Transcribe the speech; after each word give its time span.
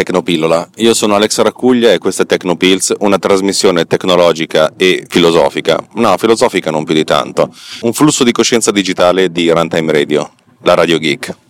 Tecnopillola, 0.00 0.70
io 0.76 0.94
sono 0.94 1.14
Alex 1.14 1.42
Raccuglia 1.42 1.92
e 1.92 1.98
questa 1.98 2.22
è 2.22 2.26
Tecnopills, 2.26 2.94
una 3.00 3.18
trasmissione 3.18 3.84
tecnologica 3.84 4.72
e 4.78 5.04
filosofica. 5.06 5.78
No, 5.96 6.16
filosofica 6.16 6.70
non 6.70 6.84
più 6.84 6.94
di 6.94 7.04
tanto. 7.04 7.54
Un 7.82 7.92
flusso 7.92 8.24
di 8.24 8.32
coscienza 8.32 8.70
digitale 8.70 9.30
di 9.30 9.50
Runtime 9.50 9.92
Radio, 9.92 10.32
la 10.62 10.72
Radio 10.72 10.98
Geek. 10.98 11.49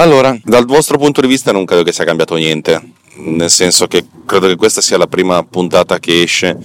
Allora, 0.00 0.34
dal 0.42 0.64
vostro 0.64 0.96
punto 0.96 1.20
di 1.20 1.26
vista 1.26 1.52
non 1.52 1.66
credo 1.66 1.82
che 1.82 1.92
sia 1.92 2.04
cambiato 2.04 2.34
niente, 2.34 2.92
nel 3.16 3.50
senso 3.50 3.86
che 3.86 4.06
credo 4.24 4.46
che 4.46 4.56
questa 4.56 4.80
sia 4.80 4.96
la 4.96 5.06
prima 5.06 5.44
puntata 5.44 5.98
che 5.98 6.22
esce 6.22 6.56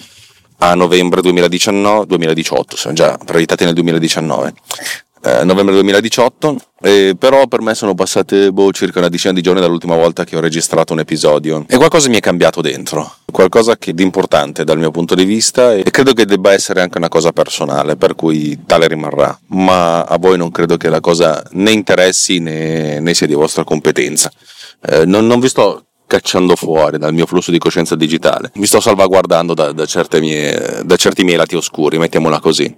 a 0.59 0.73
novembre 0.73 1.19
2019, 1.19 2.05
2018, 2.05 2.77
siamo 2.77 2.95
già 2.95 3.17
proiettati 3.17 3.65
nel 3.65 3.73
2019. 3.73 4.53
Eh, 5.27 5.43
novembre 5.43 5.73
2018, 5.73 6.55
eh, 6.83 7.15
però 7.17 7.47
per 7.47 7.59
me 7.61 7.73
sono 7.73 7.95
passate 7.95 8.51
boh, 8.51 8.71
circa 8.71 8.99
una 8.99 9.09
decina 9.09 9.33
di 9.33 9.41
giorni 9.41 9.59
dall'ultima 9.59 9.95
volta 9.95 10.23
che 10.23 10.37
ho 10.37 10.39
registrato 10.39 10.93
un 10.93 10.99
episodio 10.99 11.65
e 11.67 11.77
qualcosa 11.77 12.09
mi 12.09 12.17
è 12.17 12.19
cambiato 12.19 12.61
dentro, 12.61 13.11
qualcosa 13.31 13.75
che 13.75 13.95
di 13.95 14.03
importante 14.03 14.63
dal 14.63 14.77
mio 14.77 14.91
punto 14.91 15.15
di 15.15 15.25
vista 15.25 15.73
e 15.73 15.81
credo 15.89 16.13
che 16.13 16.27
debba 16.27 16.53
essere 16.53 16.81
anche 16.81 16.99
una 16.99 17.07
cosa 17.07 17.31
personale, 17.31 17.95
per 17.95 18.13
cui 18.13 18.65
tale 18.67 18.87
rimarrà, 18.87 19.35
ma 19.47 20.03
a 20.03 20.15
voi 20.19 20.37
non 20.37 20.51
credo 20.51 20.77
che 20.77 20.89
la 20.89 20.99
cosa 20.99 21.43
né 21.53 21.71
interessi 21.71 22.37
né, 22.37 22.99
né 22.99 23.13
sia 23.15 23.25
di 23.25 23.33
vostra 23.33 23.63
competenza. 23.63 24.31
Eh, 24.87 25.05
non, 25.07 25.25
non 25.25 25.39
vi 25.39 25.49
sto 25.49 25.85
cacciando 26.05 26.55
fuori 26.55 26.99
dal 26.99 27.15
mio 27.15 27.25
flusso 27.25 27.49
di 27.49 27.57
coscienza 27.57 27.95
digitale. 27.95 28.51
Mi 28.57 28.67
sto 28.67 28.79
salvaguardando 28.79 29.55
da, 29.55 29.71
da, 29.71 29.87
mie, 30.19 30.81
da 30.83 30.95
certi 30.97 31.23
miei 31.23 31.37
lati 31.37 31.55
oscuri, 31.55 31.97
mettiamola 31.97 32.39
così. 32.39 32.77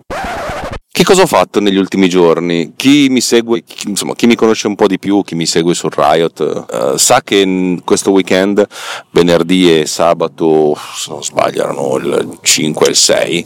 Che 0.98 1.03
cosa 1.03 1.22
ho 1.22 1.28
fatto 1.28 1.59
negli 1.59 1.78
ultimi 1.78 2.09
giorni? 2.09 2.73
Chi 2.76 3.08
mi 3.09 3.22
segue, 3.22 3.62
chi, 3.64 3.90
insomma, 3.90 4.16
chi 4.16 4.26
mi 4.26 4.34
conosce 4.34 4.66
un 4.66 4.73
po' 4.73 4.88
di 4.88 4.98
più, 4.98 5.22
chi 5.22 5.36
mi 5.36 5.45
segue 5.45 5.76
su 5.76 5.90
Riot, 5.92 6.66
uh, 6.72 6.98
sa 6.98 7.22
che 7.23 7.80
questo 7.86 8.09
weekend, 8.09 8.66
venerdì 9.12 9.80
e 9.80 9.86
sabato, 9.86 10.75
se 10.95 11.12
non 11.12 11.23
sbaglio, 11.23 11.62
erano 11.62 11.98
il 11.98 12.40
5 12.42 12.88
e 12.88 12.90
il 12.90 12.95
6 12.95 13.45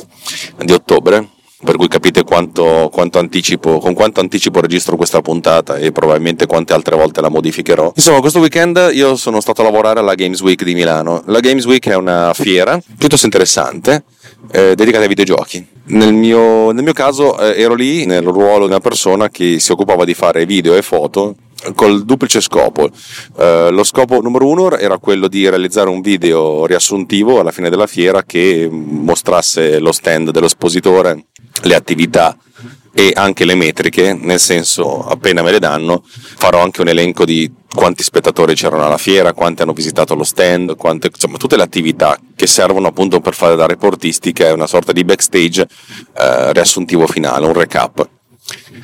di 0.63 0.71
ottobre, 0.71 1.27
per 1.61 1.75
cui 1.75 1.89
capite 1.89 2.23
quanto, 2.23 2.87
quanto 2.89 3.19
anticipo, 3.19 3.79
con 3.79 3.95
quanto 3.95 4.21
anticipo 4.21 4.61
registro 4.61 4.95
questa 4.95 5.19
puntata 5.19 5.75
e 5.75 5.91
probabilmente 5.91 6.45
quante 6.45 6.71
altre 6.71 6.95
volte 6.95 7.19
la 7.19 7.27
modificherò. 7.27 7.91
Insomma, 7.93 8.21
questo 8.21 8.39
weekend 8.39 8.91
io 8.93 9.17
sono 9.17 9.41
stato 9.41 9.59
a 9.59 9.65
lavorare 9.65 9.99
alla 9.99 10.15
Games 10.15 10.39
Week 10.39 10.63
di 10.63 10.73
Milano. 10.73 11.21
La 11.25 11.41
Games 11.41 11.65
Week 11.65 11.85
è 11.85 11.95
una 11.95 12.33
fiera 12.33 12.79
piuttosto 12.97 13.25
interessante 13.25 14.05
eh, 14.51 14.75
dedicata 14.75 15.03
ai 15.03 15.09
videogiochi. 15.09 15.65
Nel 15.85 16.13
mio, 16.13 16.71
nel 16.71 16.83
mio 16.83 16.93
caso 16.93 17.37
eh, 17.39 17.61
ero 17.61 17.73
lì 17.73 18.05
nel 18.05 18.23
ruolo 18.23 18.65
di 18.65 18.71
una 18.71 18.79
persona 18.79 19.29
che 19.29 19.59
si 19.59 19.71
occupava 19.71 20.05
di 20.05 20.13
fare 20.13 20.45
video 20.45 20.75
e 20.75 20.81
foto 20.81 21.35
col 21.75 22.03
duplice 22.05 22.41
scopo. 22.41 22.89
Uh, 23.35 23.69
lo 23.69 23.83
scopo 23.83 24.19
numero 24.21 24.47
uno 24.47 24.75
era 24.77 24.97
quello 24.97 25.27
di 25.27 25.47
realizzare 25.47 25.89
un 25.89 26.01
video 26.01 26.65
riassuntivo 26.65 27.39
alla 27.39 27.51
fine 27.51 27.69
della 27.69 27.87
fiera 27.87 28.23
che 28.23 28.67
mostrasse 28.71 29.79
lo 29.79 29.91
stand 29.91 30.31
dell'espositore 30.31 31.25
le 31.63 31.75
attività 31.75 32.35
e 32.93 33.11
anche 33.15 33.45
le 33.45 33.55
metriche, 33.55 34.13
nel 34.13 34.39
senso 34.39 35.05
appena 35.05 35.41
me 35.41 35.51
le 35.51 35.59
danno 35.59 36.03
farò 36.03 36.61
anche 36.61 36.81
un 36.81 36.89
elenco 36.89 37.23
di 37.25 37.51
quanti 37.73 38.03
spettatori 38.03 38.53
c'erano 38.53 38.85
alla 38.85 38.97
fiera, 38.97 39.33
quanti 39.33 39.61
hanno 39.61 39.73
visitato 39.73 40.13
lo 40.13 40.23
stand, 40.23 40.75
quante, 40.75 41.09
insomma 41.13 41.37
tutte 41.37 41.55
le 41.55 41.63
attività 41.63 42.19
che 42.35 42.47
servono 42.47 42.87
appunto 42.87 43.21
per 43.21 43.33
fare 43.33 43.55
da 43.55 43.65
reportistica, 43.65 44.45
è 44.45 44.51
una 44.51 44.67
sorta 44.67 44.91
di 44.91 45.05
backstage 45.05 45.67
eh, 46.17 46.51
riassuntivo 46.53 47.07
finale, 47.07 47.45
un 47.45 47.53
recap. 47.53 48.09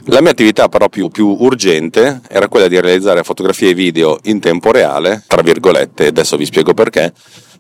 La 0.06 0.22
mia 0.22 0.32
attività 0.32 0.70
però 0.70 0.88
più, 0.88 1.10
più, 1.10 1.36
urgente 1.40 2.22
era 2.30 2.48
quella 2.48 2.70
di 2.70 2.80
realizzare 2.80 3.24
fotografie 3.24 3.72
e 3.72 3.74
video 3.74 4.18
in 4.24 4.40
tempo 4.40 4.72
reale, 4.72 5.24
tra 5.28 5.42
virgolette, 5.42 6.08
adesso 6.08 6.38
vi 6.38 6.46
spiego 6.46 6.74
perché, 6.74 7.12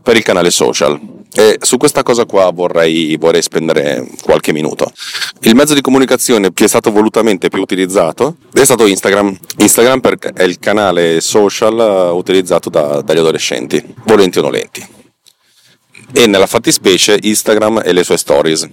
per 0.07 0.15
il 0.15 0.23
canale 0.23 0.51
social. 0.51 0.97
E 1.33 1.57
su 1.59 1.75
questa 1.75 2.01
cosa 2.01 2.23
qua 2.23 2.49
vorrei, 2.53 3.17
vorrei 3.17 3.41
spendere 3.41 4.07
qualche 4.21 4.53
minuto. 4.53 4.89
Il 5.41 5.53
mezzo 5.53 5.73
di 5.73 5.81
comunicazione 5.81 6.53
che 6.53 6.63
è 6.63 6.67
stato 6.69 6.91
volutamente 6.91 7.49
più 7.49 7.59
utilizzato 7.59 8.37
è 8.53 8.63
stato 8.63 8.87
Instagram. 8.87 9.37
Instagram 9.57 9.99
è 10.33 10.43
il 10.43 10.59
canale 10.59 11.19
social 11.19 12.13
utilizzato 12.13 12.69
da, 12.69 13.01
dagli 13.01 13.17
adolescenti, 13.17 13.83
volenti 14.05 14.39
o 14.39 14.43
nolenti. 14.43 14.87
E 16.13 16.25
nella 16.25 16.47
fattispecie 16.47 17.19
Instagram 17.21 17.81
e 17.83 17.91
le 17.91 18.05
sue 18.05 18.15
stories, 18.15 18.65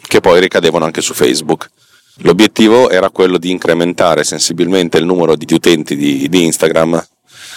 che 0.00 0.20
poi 0.20 0.40
ricadevano 0.40 0.86
anche 0.86 1.02
su 1.02 1.12
Facebook. 1.12 1.68
L'obiettivo 2.22 2.88
era 2.88 3.10
quello 3.10 3.36
di 3.36 3.50
incrementare 3.50 4.24
sensibilmente 4.24 4.96
il 4.96 5.04
numero 5.04 5.36
di 5.36 5.44
utenti 5.52 5.96
di, 5.96 6.30
di 6.30 6.44
Instagram 6.44 7.04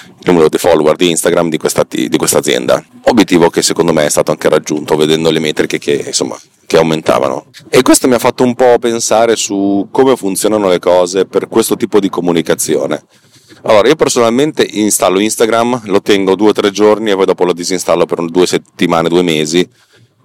il 0.08 0.26
numero 0.26 0.50
di 0.50 0.58
follower 0.58 0.96
di 0.96 1.10
Instagram 1.10 1.50
di 1.50 1.58
questa, 1.58 1.86
di 1.88 2.18
questa 2.18 2.40
azienda. 2.40 2.84
Obiettivo 3.04 3.50
che 3.50 3.62
secondo 3.62 3.94
me 3.94 4.06
è 4.06 4.10
stato 4.10 4.32
anche 4.32 4.50
raggiunto 4.50 4.96
vedendo 4.96 5.30
le 5.32 5.40
metriche 5.40 5.78
che, 5.78 6.04
insomma, 6.06 6.38
che 6.66 6.78
aumentavano. 6.78 7.46
E 7.70 7.82
questo 7.82 8.08
mi 8.08 8.16
ha 8.16 8.20
fatto 8.20 8.44
un 8.44 8.56
po' 8.56 8.78
pensare 8.80 9.36
su 9.36 9.88
come 9.92 10.16
funzionano 10.16 10.68
le 10.68 10.80
cose 10.80 11.26
per 11.26 11.48
questo 11.48 11.76
tipo 11.76 12.00
di 12.00 12.10
comunicazione. 12.10 13.04
Allora, 13.64 13.88
io 13.88 13.96
personalmente 13.96 14.68
installo 14.70 15.20
Instagram, 15.20 15.82
lo 15.86 16.02
tengo 16.02 16.36
due 16.36 16.50
o 16.50 16.54
tre 16.54 16.72
giorni 16.72 17.12
e 17.12 17.16
poi 17.16 17.26
dopo 17.26 17.46
lo 17.46 17.54
disinstallo 17.54 18.06
per 18.06 18.24
due 18.26 18.46
settimane, 18.46 19.10
due 19.10 19.24
mesi 19.24 19.68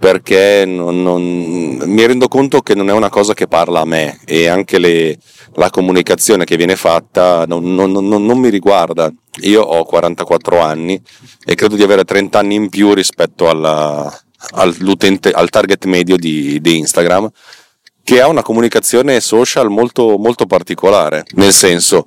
perché 0.01 0.65
non, 0.65 1.03
non, 1.03 1.21
mi 1.21 2.07
rendo 2.07 2.27
conto 2.27 2.63
che 2.63 2.75
non 2.75 2.89
è 2.89 2.93
una 2.95 3.11
cosa 3.11 3.35
che 3.35 3.47
parla 3.47 3.81
a 3.81 3.85
me 3.85 4.19
e 4.25 4.49
anche 4.49 4.79
le, 4.79 5.19
la 5.57 5.69
comunicazione 5.69 6.47
che 6.47 6.57
viene 6.57 6.75
fatta 6.75 7.45
non, 7.47 7.75
non, 7.75 8.39
mi 8.39 8.49
riguarda. 8.49 9.13
Io 9.43 9.61
ho 9.61 9.85
44 9.85 10.59
anni 10.59 10.99
e 11.45 11.55
credo 11.55 11.77
di 11.77 11.83
avere 11.83 12.05
30 12.05 12.39
anni 12.39 12.55
in 12.55 12.71
più 12.71 12.95
rispetto 12.95 13.51
alla, 13.51 14.11
all'utente, 14.53 15.33
al 15.33 15.51
target 15.51 15.85
medio 15.85 16.17
di, 16.17 16.63
di 16.63 16.79
Instagram 16.79 17.31
che 18.03 18.23
ha 18.23 18.27
una 18.27 18.43
comunicazione 18.43 19.21
social 19.21 19.69
molto, 19.69 20.17
molto 20.17 20.47
particolare, 20.47 21.25
nel 21.35 21.53
senso 21.53 22.07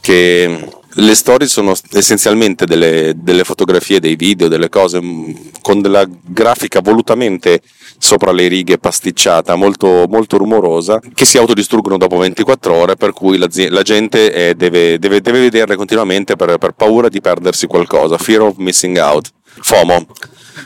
che 0.00 0.68
le 1.00 1.14
storie 1.14 1.46
sono 1.46 1.74
essenzialmente 1.92 2.66
delle, 2.66 3.12
delle, 3.16 3.44
fotografie, 3.44 4.00
dei 4.00 4.16
video, 4.16 4.48
delle 4.48 4.68
cose 4.68 5.00
mm, 5.00 5.30
con 5.62 5.80
della 5.80 6.04
grafica 6.08 6.80
volutamente 6.80 7.60
sopra 7.98 8.32
le 8.32 8.48
righe 8.48 8.78
pasticciata, 8.78 9.54
molto, 9.54 10.06
molto 10.08 10.38
rumorosa, 10.38 11.00
che 11.14 11.24
si 11.24 11.38
autodistruggono 11.38 11.98
dopo 11.98 12.16
24 12.16 12.74
ore, 12.74 12.96
per 12.96 13.12
cui 13.12 13.38
la, 13.38 13.48
la 13.68 13.82
gente 13.82 14.32
è, 14.32 14.54
deve, 14.54 14.98
deve, 14.98 15.20
deve, 15.20 15.40
vederle 15.40 15.76
continuamente 15.76 16.36
per, 16.36 16.58
per 16.58 16.72
paura 16.72 17.08
di 17.08 17.20
perdersi 17.20 17.66
qualcosa. 17.66 18.18
Fear 18.18 18.42
of 18.42 18.56
missing 18.56 18.98
out. 18.98 19.30
FOMO. 19.60 20.06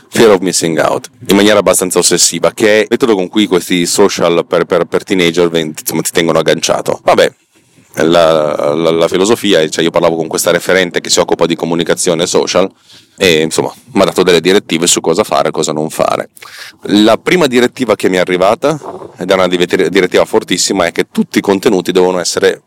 Fear 0.09 0.31
of 0.31 0.39
Missing 0.41 0.79
Out 0.79 1.09
in 1.27 1.35
maniera 1.35 1.59
abbastanza 1.59 1.99
ossessiva, 1.99 2.51
che 2.51 2.77
è 2.77 2.81
il 2.81 2.87
metodo 2.89 3.15
con 3.15 3.27
cui 3.27 3.45
questi 3.45 3.85
social 3.85 4.45
per, 4.45 4.65
per, 4.65 4.85
per 4.85 5.03
teenager 5.03 5.49
insomma, 5.53 6.01
ti 6.01 6.11
tengono 6.11 6.39
agganciato. 6.39 6.99
Vabbè, 7.03 7.31
la, 7.95 8.73
la, 8.73 8.91
la, 8.91 9.07
filosofia, 9.07 9.67
cioè 9.69 9.83
io 9.83 9.91
parlavo 9.91 10.15
con 10.15 10.27
questa 10.27 10.51
referente 10.51 10.99
che 10.99 11.09
si 11.09 11.19
occupa 11.19 11.45
di 11.45 11.55
comunicazione 11.55 12.25
social 12.25 12.69
e 13.15 13.41
insomma 13.41 13.71
mi 13.91 14.01
ha 14.01 14.05
dato 14.05 14.23
delle 14.23 14.41
direttive 14.41 14.87
su 14.87 14.99
cosa 14.99 15.23
fare 15.23 15.49
e 15.49 15.51
cosa 15.51 15.71
non 15.73 15.89
fare. 15.89 16.29
La 16.83 17.17
prima 17.17 17.45
direttiva 17.45 17.95
che 17.95 18.09
mi 18.09 18.17
è 18.17 18.19
arrivata, 18.19 18.79
ed 19.17 19.29
è 19.29 19.33
una 19.33 19.47
direttiva 19.47 20.25
fortissima, 20.25 20.85
è 20.85 20.91
che 20.91 21.07
tutti 21.11 21.37
i 21.37 21.41
contenuti 21.41 21.91
devono 21.91 22.19
essere 22.19 22.61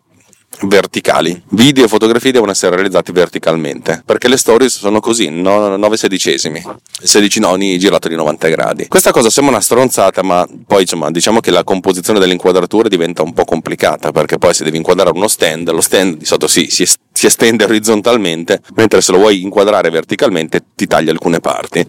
verticali. 0.62 1.42
Video 1.50 1.84
e 1.84 1.88
fotografie 1.88 2.32
devono 2.32 2.50
essere 2.50 2.74
realizzati 2.74 3.12
verticalmente, 3.12 4.02
perché 4.04 4.28
le 4.28 4.36
stories 4.36 4.78
sono 4.78 5.00
così, 5.00 5.28
9 5.30 5.96
sedicesimi, 5.96 6.62
16 7.02 7.40
noni 7.40 7.78
girato 7.78 8.08
di 8.08 8.14
90 8.14 8.48
gradi. 8.48 8.88
Questa 8.88 9.10
cosa 9.10 9.30
sembra 9.30 9.54
una 9.54 9.62
stronzata, 9.62 10.22
ma 10.22 10.46
poi 10.66 10.82
insomma, 10.82 11.10
diciamo 11.10 11.40
che 11.40 11.50
la 11.50 11.64
composizione 11.64 12.18
delle 12.18 12.32
inquadrature 12.32 12.88
diventa 12.88 13.22
un 13.22 13.32
po' 13.32 13.44
complicata, 13.44 14.12
perché 14.12 14.38
poi 14.38 14.54
se 14.54 14.64
devi 14.64 14.76
inquadrare 14.76 15.10
uno 15.10 15.28
stand, 15.28 15.70
lo 15.70 15.80
stand 15.80 16.18
di 16.18 16.24
solito 16.24 16.46
sì, 16.46 16.68
si, 16.70 16.86
si 16.86 17.26
estende 17.26 17.64
orizzontalmente, 17.64 18.60
mentre 18.74 19.00
se 19.00 19.12
lo 19.12 19.18
vuoi 19.18 19.42
inquadrare 19.42 19.90
verticalmente 19.90 20.62
ti 20.74 20.86
taglia 20.86 21.10
alcune 21.10 21.40
parti. 21.40 21.86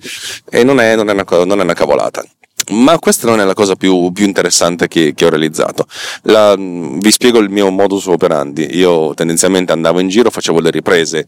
E 0.50 0.64
non 0.64 0.80
è, 0.80 0.96
non 0.96 1.10
è, 1.10 1.14
una, 1.14 1.26
non 1.46 1.60
è 1.60 1.64
una 1.64 1.74
cavolata. 1.74 2.24
Ma 2.70 3.00
questa 3.00 3.28
non 3.28 3.40
è 3.40 3.46
la 3.46 3.54
cosa 3.54 3.76
più, 3.76 4.12
più 4.12 4.26
interessante 4.26 4.88
che, 4.88 5.14
che, 5.16 5.26
ho 5.26 5.30
realizzato. 5.30 5.86
La, 6.24 6.56
vi 6.58 7.12
spiego 7.12 7.40
il 7.40 7.50
mio 7.50 7.70
modus 7.70 8.08
operandi. 8.08 8.78
Io 8.78 9.14
tendenzialmente 9.14 9.72
andavo 9.72 10.00
in 10.00 10.10
giro, 10.10 10.30
facevo 10.30 10.60
le 10.60 10.70
riprese, 10.72 11.28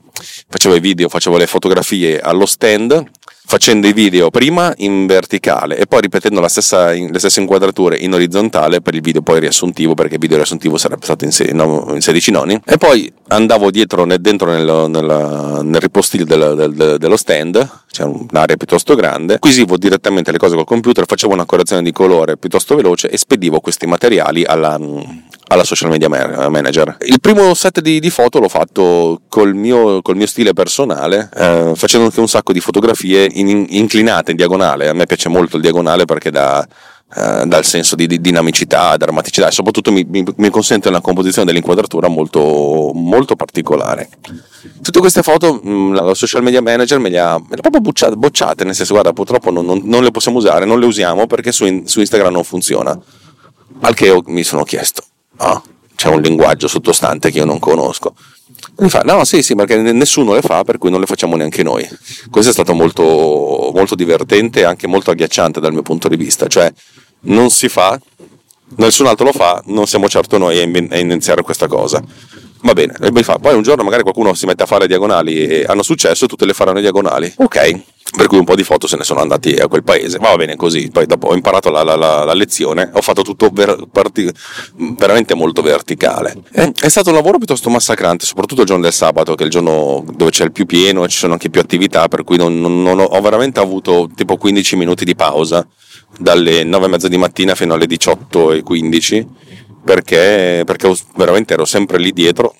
facevo 0.49 0.75
i 0.75 0.79
video, 0.79 1.07
facevo 1.07 1.37
le 1.37 1.47
fotografie 1.47 2.19
allo 2.19 2.45
stand 2.45 3.03
facendo 3.49 3.87
i 3.87 3.93
video 3.93 4.29
prima 4.29 4.71
in 4.77 5.07
verticale 5.07 5.75
e 5.75 5.87
poi 5.87 6.01
ripetendo 6.01 6.47
stessa, 6.47 6.91
le 6.91 7.17
stesse 7.17 7.39
inquadrature 7.39 7.97
in 7.97 8.13
orizzontale 8.13 8.79
per 8.79 8.93
il 8.93 9.01
video 9.01 9.23
poi 9.23 9.39
riassuntivo 9.39 9.95
perché 9.95 10.13
il 10.13 10.19
video 10.19 10.37
riassuntivo 10.37 10.77
sarebbe 10.77 11.03
stato 11.05 11.25
in, 11.25 11.31
se, 11.31 11.51
no, 11.51 11.87
in 11.95 11.99
16 11.99 12.29
noni. 12.29 12.61
E 12.63 12.77
poi 12.77 13.11
andavo 13.29 13.71
dietro 13.71 14.05
dentro 14.19 14.51
nel, 14.51 14.89
nel, 14.91 15.61
nel 15.63 15.81
ripostiglio 15.81 16.25
del, 16.25 16.73
del, 16.75 16.97
dello 16.99 17.17
stand 17.17 17.67
c'è 17.91 18.03
un'area 18.03 18.55
piuttosto 18.55 18.93
grande 18.93 19.35
acquisivo 19.35 19.77
direttamente 19.77 20.31
le 20.31 20.37
cose 20.37 20.55
col 20.55 20.65
computer 20.65 21.05
facevo 21.07 21.33
una 21.33 21.45
correzione 21.45 21.81
di 21.81 21.91
colore 21.91 22.37
piuttosto 22.37 22.75
veloce 22.75 23.09
e 23.09 23.17
spedivo 23.17 23.59
questi 23.59 23.87
materiali 23.87 24.43
alla, 24.43 24.79
alla 25.49 25.63
social 25.63 25.89
media 25.89 26.09
manager. 26.09 26.97
Il 27.01 27.19
primo 27.19 27.53
set 27.53 27.81
di, 27.81 27.99
di 27.99 28.09
foto 28.09 28.39
l'ho 28.39 28.49
fatto 28.49 29.21
col 29.29 29.55
mio, 29.55 30.01
col 30.01 30.15
mio 30.15 30.27
stile 30.27 30.53
personale, 30.53 31.29
eh, 31.35 31.71
facendo 31.75 32.05
anche 32.05 32.19
un 32.19 32.27
sacco 32.27 32.53
di 32.53 32.59
fotografie 32.59 33.27
in, 33.33 33.65
inclinate 33.69 34.31
in 34.31 34.37
diagonale. 34.37 34.89
A 34.89 34.93
me 34.93 35.05
piace 35.05 35.27
molto 35.27 35.55
il 35.55 35.63
diagonale 35.63 36.05
perché 36.05 36.29
dà, 36.29 36.65
eh, 37.15 37.43
dà 37.47 37.57
il 37.57 37.65
senso 37.65 37.95
di, 37.95 38.05
di, 38.05 38.21
dinamicità, 38.21 38.95
drammaticità 38.95 39.47
e 39.47 39.51
soprattutto 39.51 39.91
mi, 39.91 40.05
mi, 40.07 40.23
mi, 40.35 40.49
consente 40.51 40.89
una 40.89 41.01
composizione 41.01 41.47
dell'inquadratura 41.47 42.07
molto, 42.07 42.91
molto 42.93 43.35
particolare. 43.35 44.07
Tutte 44.83 44.99
queste 44.99 45.23
foto 45.23 45.59
mm, 45.65 45.95
la 45.95 46.13
social 46.13 46.43
media 46.43 46.61
manager 46.61 46.99
me 46.99 47.09
le 47.09 47.19
ha, 47.19 47.39
me 47.39 47.55
le 47.55 47.61
proprio 47.61 47.81
bocciate, 47.81 48.15
bocciate, 48.15 48.63
nel 48.65 48.75
senso 48.75 48.93
guarda 48.93 49.13
purtroppo 49.13 49.49
non, 49.49 49.65
non, 49.65 49.81
non, 49.85 50.03
le 50.03 50.11
possiamo 50.11 50.37
usare, 50.37 50.65
non 50.65 50.79
le 50.79 50.85
usiamo 50.85 51.25
perché 51.25 51.51
su, 51.51 51.65
su 51.85 51.99
Instagram 51.99 52.31
non 52.31 52.43
funziona. 52.43 52.95
Al 53.81 53.95
che 53.95 54.21
mi 54.25 54.43
sono 54.43 54.63
chiesto, 54.63 55.03
ah, 55.39 55.61
c'è 55.95 56.07
un 56.07 56.21
linguaggio 56.21 56.67
sottostante 56.67 57.31
che 57.31 57.39
io 57.39 57.45
non 57.45 57.59
conosco. 57.59 58.13
E 58.77 58.83
mi 58.83 58.89
fa, 58.89 59.01
no, 59.01 59.23
sì, 59.25 59.43
sì, 59.43 59.55
perché 59.55 59.77
nessuno 59.77 60.33
le 60.33 60.41
fa, 60.41 60.63
per 60.63 60.77
cui 60.77 60.89
non 60.89 60.99
le 60.99 61.05
facciamo 61.05 61.35
neanche 61.35 61.63
noi. 61.63 61.87
Questo 62.29 62.51
è 62.51 62.53
stato 62.53 62.73
molto, 62.73 63.71
molto 63.73 63.95
divertente 63.95 64.61
e 64.61 64.63
anche 64.63 64.87
molto 64.87 65.11
agghiacciante 65.11 65.59
dal 65.59 65.73
mio 65.73 65.81
punto 65.81 66.07
di 66.07 66.15
vista, 66.15 66.47
cioè 66.47 66.71
non 67.21 67.49
si 67.49 67.67
fa, 67.67 67.99
nessun 68.77 69.07
altro 69.07 69.25
lo 69.25 69.31
fa, 69.33 69.61
non 69.65 69.87
siamo 69.87 70.07
certo 70.07 70.37
noi 70.37 70.59
a 70.59 70.97
iniziare 70.97 71.41
questa 71.41 71.67
cosa. 71.67 72.01
Va 72.61 72.73
bene, 72.73 72.93
poi 73.39 73.55
un 73.55 73.61
giorno 73.61 73.83
magari 73.83 74.03
qualcuno 74.03 74.33
si 74.33 74.45
mette 74.45 74.63
a 74.63 74.65
fare 74.65 74.85
diagonali 74.85 75.45
e 75.45 75.65
hanno 75.65 75.83
successo, 75.83 76.25
tutte 76.25 76.45
le 76.45 76.53
faranno 76.53 76.81
diagonali. 76.81 77.31
Ok, 77.37 77.81
per 78.17 78.27
cui 78.27 78.37
un 78.37 78.43
po' 78.43 78.55
di 78.55 78.63
foto 78.63 78.85
se 78.85 78.97
ne 78.97 79.03
sono 79.03 79.21
andati 79.21 79.53
a 79.53 79.67
quel 79.67 79.83
paese. 79.83 80.17
Va 80.17 80.35
bene 80.35 80.57
così, 80.57 80.89
poi 80.91 81.05
dopo 81.05 81.27
ho 81.27 81.35
imparato 81.35 81.69
la, 81.69 81.83
la, 81.83 81.95
la, 81.95 82.25
la 82.25 82.33
lezione, 82.33 82.89
ho 82.93 83.01
fatto 83.01 83.21
tutto 83.21 83.49
ver, 83.53 83.87
parti, 83.89 84.29
veramente 84.97 85.35
molto 85.35 85.61
verticale. 85.61 86.35
È, 86.51 86.69
è, 86.81 86.89
stato 86.89 87.09
un 87.09 87.15
lavoro 87.15 87.37
piuttosto 87.37 87.69
massacrante, 87.69 88.25
soprattutto 88.25 88.61
il 88.61 88.67
giorno 88.67 88.83
del 88.83 88.93
sabato, 88.93 89.35
che 89.35 89.43
è 89.43 89.45
il 89.45 89.51
giorno 89.51 90.03
dove 90.15 90.31
c'è 90.31 90.43
il 90.43 90.51
più 90.51 90.65
pieno 90.65 91.05
e 91.05 91.07
ci 91.07 91.17
sono 91.17 91.33
anche 91.33 91.49
più 91.49 91.61
attività, 91.61 92.09
per 92.09 92.25
cui 92.25 92.35
non, 92.35 92.59
non, 92.59 92.81
non 92.81 92.99
ho, 92.99 93.03
ho, 93.03 93.21
veramente 93.21 93.61
avuto 93.61 94.09
tipo 94.13 94.35
15 94.35 94.75
minuti 94.75 95.05
di 95.05 95.15
pausa, 95.15 95.65
dalle 96.17 96.63
9 96.63 96.85
e 96.85 96.89
mezza 96.89 97.07
di 97.07 97.17
mattina 97.17 97.55
fino 97.55 97.73
alle 97.73 97.85
18 97.85 98.51
e 98.51 98.63
15 98.63 99.27
perché, 99.83 100.63
perché 100.65 100.93
veramente 101.15 101.53
ero 101.53 101.65
sempre 101.65 101.97
lì 101.97 102.11
dietro, 102.11 102.55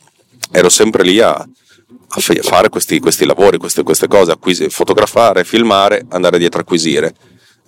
ero 0.52 0.70
sempre 0.70 1.04
lì 1.04 1.20
a, 1.20 1.32
a 1.32 2.20
fare 2.42 2.70
questi, 2.70 3.00
questi 3.00 3.26
lavori, 3.26 3.58
queste, 3.58 3.84
queste 3.84 4.08
cose, 4.08 4.32
acquisire, 4.32 4.70
fotografare, 4.70 5.44
filmare, 5.44 6.06
andare 6.10 6.38
dietro 6.38 6.60
a 6.60 6.62
acquisire. 6.64 7.14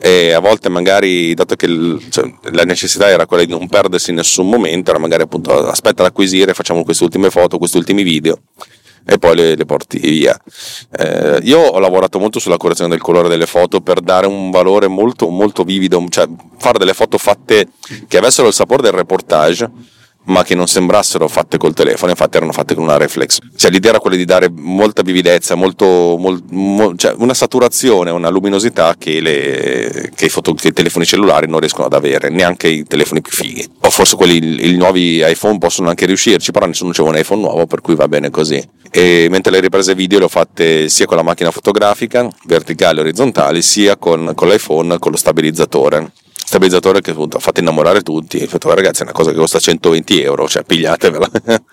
E 0.04 0.32
a 0.32 0.40
volte 0.40 0.68
magari, 0.68 1.36
dato 1.36 1.56
che 1.56 1.68
il, 1.68 2.08
cioè, 2.10 2.32
la 2.52 2.64
necessità 2.64 3.08
era 3.08 3.28
quella 3.28 3.44
di 3.44 3.52
non 3.52 3.68
perdersi 3.68 4.10
in 4.10 4.16
nessun 4.16 4.50
momento, 4.50 4.90
era 4.90 5.00
magari 5.00 5.22
appunto 5.22 5.68
aspetta 5.68 6.02
ad 6.02 6.10
acquisire, 6.10 6.56
facciamo 6.56 6.84
queste 6.84 7.04
ultime 7.04 7.30
foto, 7.30 7.60
questi 7.60 7.78
ultimi 7.78 8.02
video 8.02 8.42
e 9.06 9.18
poi 9.18 9.36
le, 9.36 9.56
le 9.56 9.66
porti 9.66 10.00
via. 10.00 10.40
Eh, 10.98 11.40
io 11.44 11.60
ho 11.60 11.80
lavorato 11.80 12.20
molto 12.20 12.40
sulla 12.40 12.58
correzione 12.58 12.90
del 12.92 13.02
colore 13.02 13.30
delle 13.30 13.46
foto 13.46 13.82
per 13.82 14.02
dare 14.02 14.28
un 14.28 14.52
valore 14.52 14.88
molto, 14.88 15.30
molto 15.30 15.64
vivido, 15.64 16.04
cioè 16.10 16.28
fare 16.58 16.80
delle 16.80 16.94
foto 16.94 17.18
fatte 17.18 17.68
che 18.08 18.18
avessero 18.18 18.48
il 18.48 18.54
sapore 18.54 18.82
del 18.82 18.94
reportage 18.94 20.00
ma 20.26 20.44
che 20.44 20.56
non 20.56 20.68
sembrassero 20.68 21.28
fatte 21.28 21.58
col 21.58 21.74
telefono, 21.74 22.12
infatti 22.12 22.38
erano 22.38 22.52
fatte 22.52 22.76
con 22.76 22.84
una 22.84 22.98
reflex. 22.98 23.40
Cioè, 23.56 23.72
l'idea 23.72 23.92
era 23.92 24.00
quella 24.00 24.16
di 24.16 24.26
dare 24.26 24.50
molta 24.50 25.02
vividezza, 25.02 25.56
molto, 25.56 25.86
mol, 26.18 26.42
mol, 26.50 26.98
cioè 26.98 27.14
una 27.18 27.34
saturazione, 27.34 28.12
una 28.12 28.30
luminosità 28.30 28.96
che, 28.98 29.20
le, 29.20 30.12
che, 30.16 30.26
i 30.26 30.30
foto, 30.30 30.54
che, 30.54 30.70
i 30.70 30.74
telefoni 30.74 31.06
cellulari 31.06 31.48
non 31.48 31.60
riescono 31.60 31.88
ad 31.88 31.94
avere, 31.94 32.30
neanche 32.30 32.68
i 32.68 32.84
telefoni 32.86 33.22
più 33.22 33.32
fighi. 33.32 33.68
O 33.82 33.90
forse 33.90 34.16
quelli, 34.16 34.70
i 34.70 34.78
nuovi 34.78 35.24
iPhone 35.26 35.58
possono 35.58 35.90
anche 35.90 36.06
riuscirci, 36.06 36.52
però 36.52 36.66
nessuno 36.66 36.92
c'è 36.92 37.02
un 37.02 37.18
iPhone 37.18 37.42
nuovo, 37.42 37.66
per 37.66 37.82
cui 37.82 37.96
va 37.96 38.08
bene 38.08 38.30
così. 38.30 38.64
E 38.94 39.28
mentre 39.30 39.52
le 39.52 39.62
riprese 39.62 39.96
video 39.96 40.20
le 40.20 40.26
ho 40.26 40.30
fatte 40.30 40.90
sia 40.90 41.06
con 41.06 41.18
la 41.18 41.24
macchina 41.24 41.50
fotografica, 41.50 42.28
verticale 42.46 43.00
e 43.00 43.04
orizzontali, 43.04 43.62
sia 43.62 43.98
con, 43.98 44.34
con 44.36 44.50
l'iPhone, 44.50 45.00
con 45.00 45.12
lo 45.12 45.18
stabilizzatore 45.18 46.12
stabilizzatore 46.52 47.00
che 47.00 47.12
appunto 47.12 47.38
ha 47.38 47.40
fatto 47.40 47.62
innamorare 47.62 48.02
tutti. 48.02 48.38
Ho 48.38 48.48
detto, 48.52 48.74
ragazzi, 48.74 49.02
è 49.02 49.04
una 49.04 49.14
cosa 49.14 49.32
che 49.32 49.38
costa 49.38 49.58
120 49.58 50.22
euro, 50.22 50.50
cioè 50.50 50.64
pigliatevela. 50.64 51.30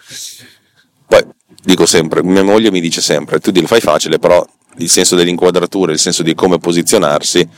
Poi 1.08 1.26
dico 1.64 1.84
sempre, 1.84 2.22
mia 2.22 2.44
moglie 2.44 2.70
mi 2.70 2.80
dice 2.80 3.00
sempre, 3.00 3.40
tu 3.40 3.50
lo 3.52 3.66
fai 3.66 3.80
facile, 3.80 4.20
però 4.20 4.46
il 4.76 4.88
senso 4.88 5.16
dell'inquadratura, 5.16 5.90
il 5.90 5.98
senso 5.98 6.22
di 6.22 6.34
come 6.34 6.58
posizionarsi 6.58 7.48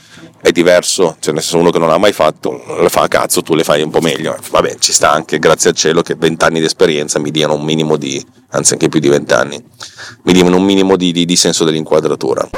è 0.41 0.51
diverso, 0.53 1.17
cioè 1.21 1.35
nel 1.35 1.43
senso 1.43 1.59
uno 1.59 1.71
che 1.71 1.79
non 1.79 1.91
ha 1.91 1.99
mai 1.99 2.15
fatto 2.15 2.63
le 2.81 2.89
fa 2.89 3.03
a 3.03 3.09
cazzo, 3.09 3.43
tu 3.43 3.55
le 3.55 3.65
fai 3.65 3.83
un 3.83 3.91
po' 3.91 4.01
meglio. 4.01 4.39
Vabbè, 4.51 4.77
ci 4.79 4.93
sta 4.93 5.13
anche, 5.13 5.39
grazie 5.39 5.71
al 5.71 5.77
cielo, 5.77 6.01
che 6.01 6.15
20 6.15 6.43
anni 6.47 6.61
di 6.61 6.65
esperienza 6.65 7.19
mi 7.19 7.31
diano 7.31 7.53
un 7.53 7.65
minimo 7.65 7.97
di, 7.97 8.25
anzi 8.51 8.73
anche 8.73 8.89
più 8.89 8.99
di 8.99 9.09
20 9.09 9.35
anni, 9.35 9.63
mi 10.23 10.33
diano 10.33 10.57
un 10.57 10.65
minimo 10.65 10.97
di, 10.97 11.13
di, 11.13 11.27
di 11.27 11.37
senso 11.37 11.65
dell'inquadratura. 11.65 12.49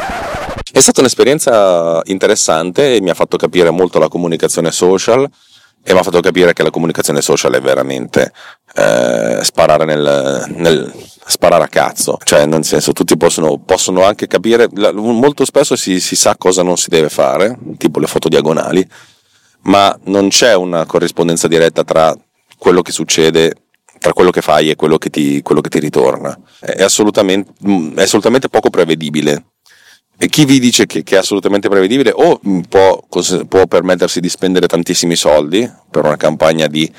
È 0.72 0.80
stata 0.80 1.00
un'esperienza 1.00 2.00
interessante 2.04 2.94
e 2.94 3.02
mi 3.02 3.10
ha 3.10 3.14
fatto 3.14 3.36
capire 3.36 3.68
molto 3.68 3.98
la 3.98 4.08
comunicazione 4.08 4.72
social 4.72 5.28
e 5.84 5.92
mi 5.92 5.98
ha 5.98 6.02
fatto 6.02 6.20
capire 6.20 6.54
che 6.54 6.62
la 6.62 6.70
comunicazione 6.70 7.20
social 7.20 7.52
è 7.52 7.60
veramente 7.60 8.32
eh, 8.76 9.40
sparare, 9.42 9.84
nel, 9.84 10.46
nel, 10.56 10.90
sparare 11.26 11.64
a 11.64 11.68
cazzo, 11.68 12.16
cioè 12.24 12.46
nel 12.46 12.64
senso 12.64 12.92
tutti 12.92 13.18
possono, 13.18 13.58
possono 13.58 14.02
anche 14.02 14.26
capire, 14.26 14.66
molto 14.94 15.44
spesso 15.44 15.76
si, 15.76 16.00
si 16.00 16.16
sa 16.16 16.36
cosa 16.38 16.62
non 16.62 16.78
si 16.78 16.88
deve 16.88 17.10
fare, 17.10 17.54
tipo 17.76 18.00
le 18.00 18.06
foto 18.06 18.30
diagonali, 18.30 18.88
ma 19.64 19.94
non 20.04 20.30
c'è 20.30 20.54
una 20.54 20.86
corrispondenza 20.86 21.48
diretta 21.48 21.84
tra 21.84 22.16
quello 22.56 22.80
che 22.80 22.92
succede 22.92 23.56
tra 23.98 24.14
quello 24.14 24.30
che 24.30 24.40
fai 24.40 24.70
e 24.70 24.74
quello 24.74 24.98
che 24.98 25.10
ti, 25.10 25.42
quello 25.42 25.60
che 25.60 25.68
ti 25.68 25.78
ritorna. 25.78 26.36
È 26.58 26.82
assolutamente, 26.82 27.52
è 27.94 28.02
assolutamente 28.02 28.48
poco 28.48 28.68
prevedibile 28.68 29.51
chi 30.28 30.44
vi 30.44 30.60
dice 30.60 30.86
che, 30.86 31.02
che, 31.02 31.16
è 31.16 31.18
assolutamente 31.18 31.68
prevedibile 31.68 32.12
o 32.14 32.40
può, 32.68 33.02
può, 33.48 33.66
permettersi 33.66 34.20
di 34.20 34.28
spendere 34.28 34.66
tantissimi 34.66 35.16
soldi 35.16 35.68
per 35.90 36.04
una 36.04 36.16
campagna 36.16 36.66
di, 36.66 36.90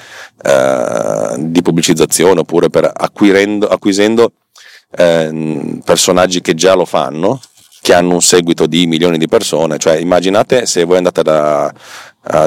eh, 0.44 1.36
di 1.38 1.62
pubblicizzazione 1.62 2.42
oppure 2.42 2.70
per 2.70 2.92
acquisendo 2.94 4.34
eh, 4.96 5.80
personaggi 5.84 6.42
che 6.42 6.54
già 6.54 6.74
lo 6.74 6.86
fanno, 6.86 7.40
che 7.82 7.94
hanno 7.94 8.14
un 8.16 8.22
seguito 8.22 8.66
di 8.66 8.88
milioni 8.88 9.18
di 9.18 9.28
persone, 9.28 9.78
cioè 9.78 9.98
immaginate 9.98 10.66
se 10.66 10.84
voi 10.84 10.98
andate 10.98 11.22
da, 11.22 11.74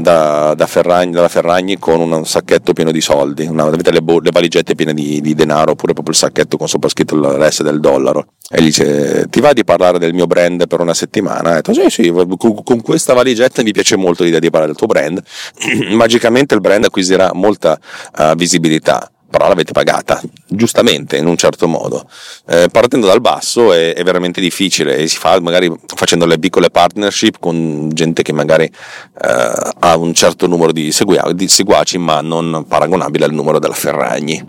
da, 0.01 0.55
da 0.55 0.67
Ferragni, 0.67 1.13
dalla 1.13 1.29
Ferragni 1.29 1.79
con 1.79 2.01
un 2.01 2.27
sacchetto 2.27 2.73
pieno 2.73 2.91
di 2.91 3.01
soldi, 3.01 3.47
una, 3.47 3.65
avete 3.65 3.93
le, 3.93 4.03
le, 4.05 4.31
valigette 4.31 4.75
piene 4.75 4.95
di, 4.95 5.21
di, 5.21 5.35
denaro 5.35 5.73
oppure 5.73 5.93
proprio 5.93 6.15
il 6.15 6.21
sacchetto 6.21 6.57
con 6.57 6.69
sopra 6.69 6.89
scritto 6.89 7.17
l'S 7.17 7.63
del 7.63 7.81
dollaro 7.81 8.36
e 8.49 8.61
gli 8.61 8.67
dice 8.67 9.27
ti 9.29 9.41
va 9.41 9.53
di 9.53 9.65
parlare 9.65 9.99
del 9.99 10.15
mio 10.15 10.27
brand 10.27 10.67
per 10.69 10.81
una 10.81 10.95
settimana? 10.95 11.53
E 11.53 11.55
detto 11.55 11.75
sì 11.75 11.91
sì, 11.91 12.11
con, 12.11 12.63
con 12.63 12.81
questa 12.83 13.13
valigetta 13.13 13.63
mi 13.63 13.73
piace 13.73 13.97
molto 13.97 14.23
l'idea 14.23 14.39
di 14.39 14.51
parlare 14.51 14.73
del 14.73 14.79
tuo 14.79 14.87
brand, 14.87 15.23
magicamente 15.95 16.55
il 16.55 16.61
brand 16.61 16.85
acquisirà 16.85 17.33
molta 17.33 17.79
uh, 18.19 18.35
visibilità 18.35 19.11
però 19.29 19.49
l'avete 19.49 19.73
pagata, 19.73 20.21
giustamente 20.47 21.17
in 21.17 21.27
un 21.27 21.37
certo 21.37 21.67
modo. 21.67 22.09
Eh, 22.47 22.69
partendo 22.71 23.07
dal 23.07 23.21
basso 23.21 23.73
è, 23.73 23.93
è, 23.93 24.03
veramente 24.03 24.41
difficile 24.41 24.97
e 24.97 25.09
si 25.09 25.19
fa 25.19 25.39
magari 25.41 25.71
facendo 25.95 26.25
le 26.25 26.39
piccole 26.39 26.71
partnership 26.71 27.37
con 27.39 27.91
gente 27.93 28.23
che 28.23 28.33
magari 28.33 28.65
eh, 28.65 29.71
ha 29.79 29.97
un 29.97 30.15
certo 30.15 30.47
numero 30.47 30.73
di, 30.73 30.93
segua- 30.93 31.33
di 31.33 31.49
seguaci 31.49 31.99
ma 31.99 32.21
non 32.23 32.65
paragonabile 32.67 33.27
al 33.27 33.33
numero 33.33 33.59
della 33.59 33.75
Ferragni. 33.75 34.43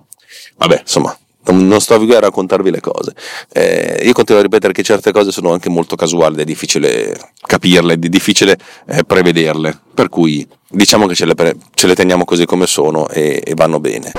Vabbè, 0.55 0.79
insomma, 0.81 1.17
non 1.51 1.79
sto 1.81 1.95
a 1.95 2.19
raccontarvi 2.19 2.71
le 2.71 2.79
cose. 2.79 3.13
Eh, 3.51 4.01
io 4.03 4.13
continuo 4.13 4.41
a 4.41 4.43
ripetere 4.43 4.73
che 4.73 4.83
certe 4.83 5.11
cose 5.11 5.31
sono 5.31 5.51
anche 5.51 5.69
molto 5.69 5.95
casuali 5.95 6.41
è 6.41 6.45
difficile 6.45 7.17
capirle, 7.41 7.93
è 7.93 7.97
difficile 7.97 8.57
eh, 8.87 9.03
prevederle, 9.03 9.77
per 9.93 10.09
cui 10.09 10.47
diciamo 10.69 11.07
che 11.07 11.15
ce 11.15 11.25
le, 11.25 11.35
ce 11.73 11.87
le 11.87 11.95
teniamo 11.95 12.25
così 12.25 12.45
come 12.45 12.67
sono 12.67 13.07
e, 13.09 13.41
e 13.43 13.53
vanno 13.55 13.79
bene. 13.79 14.11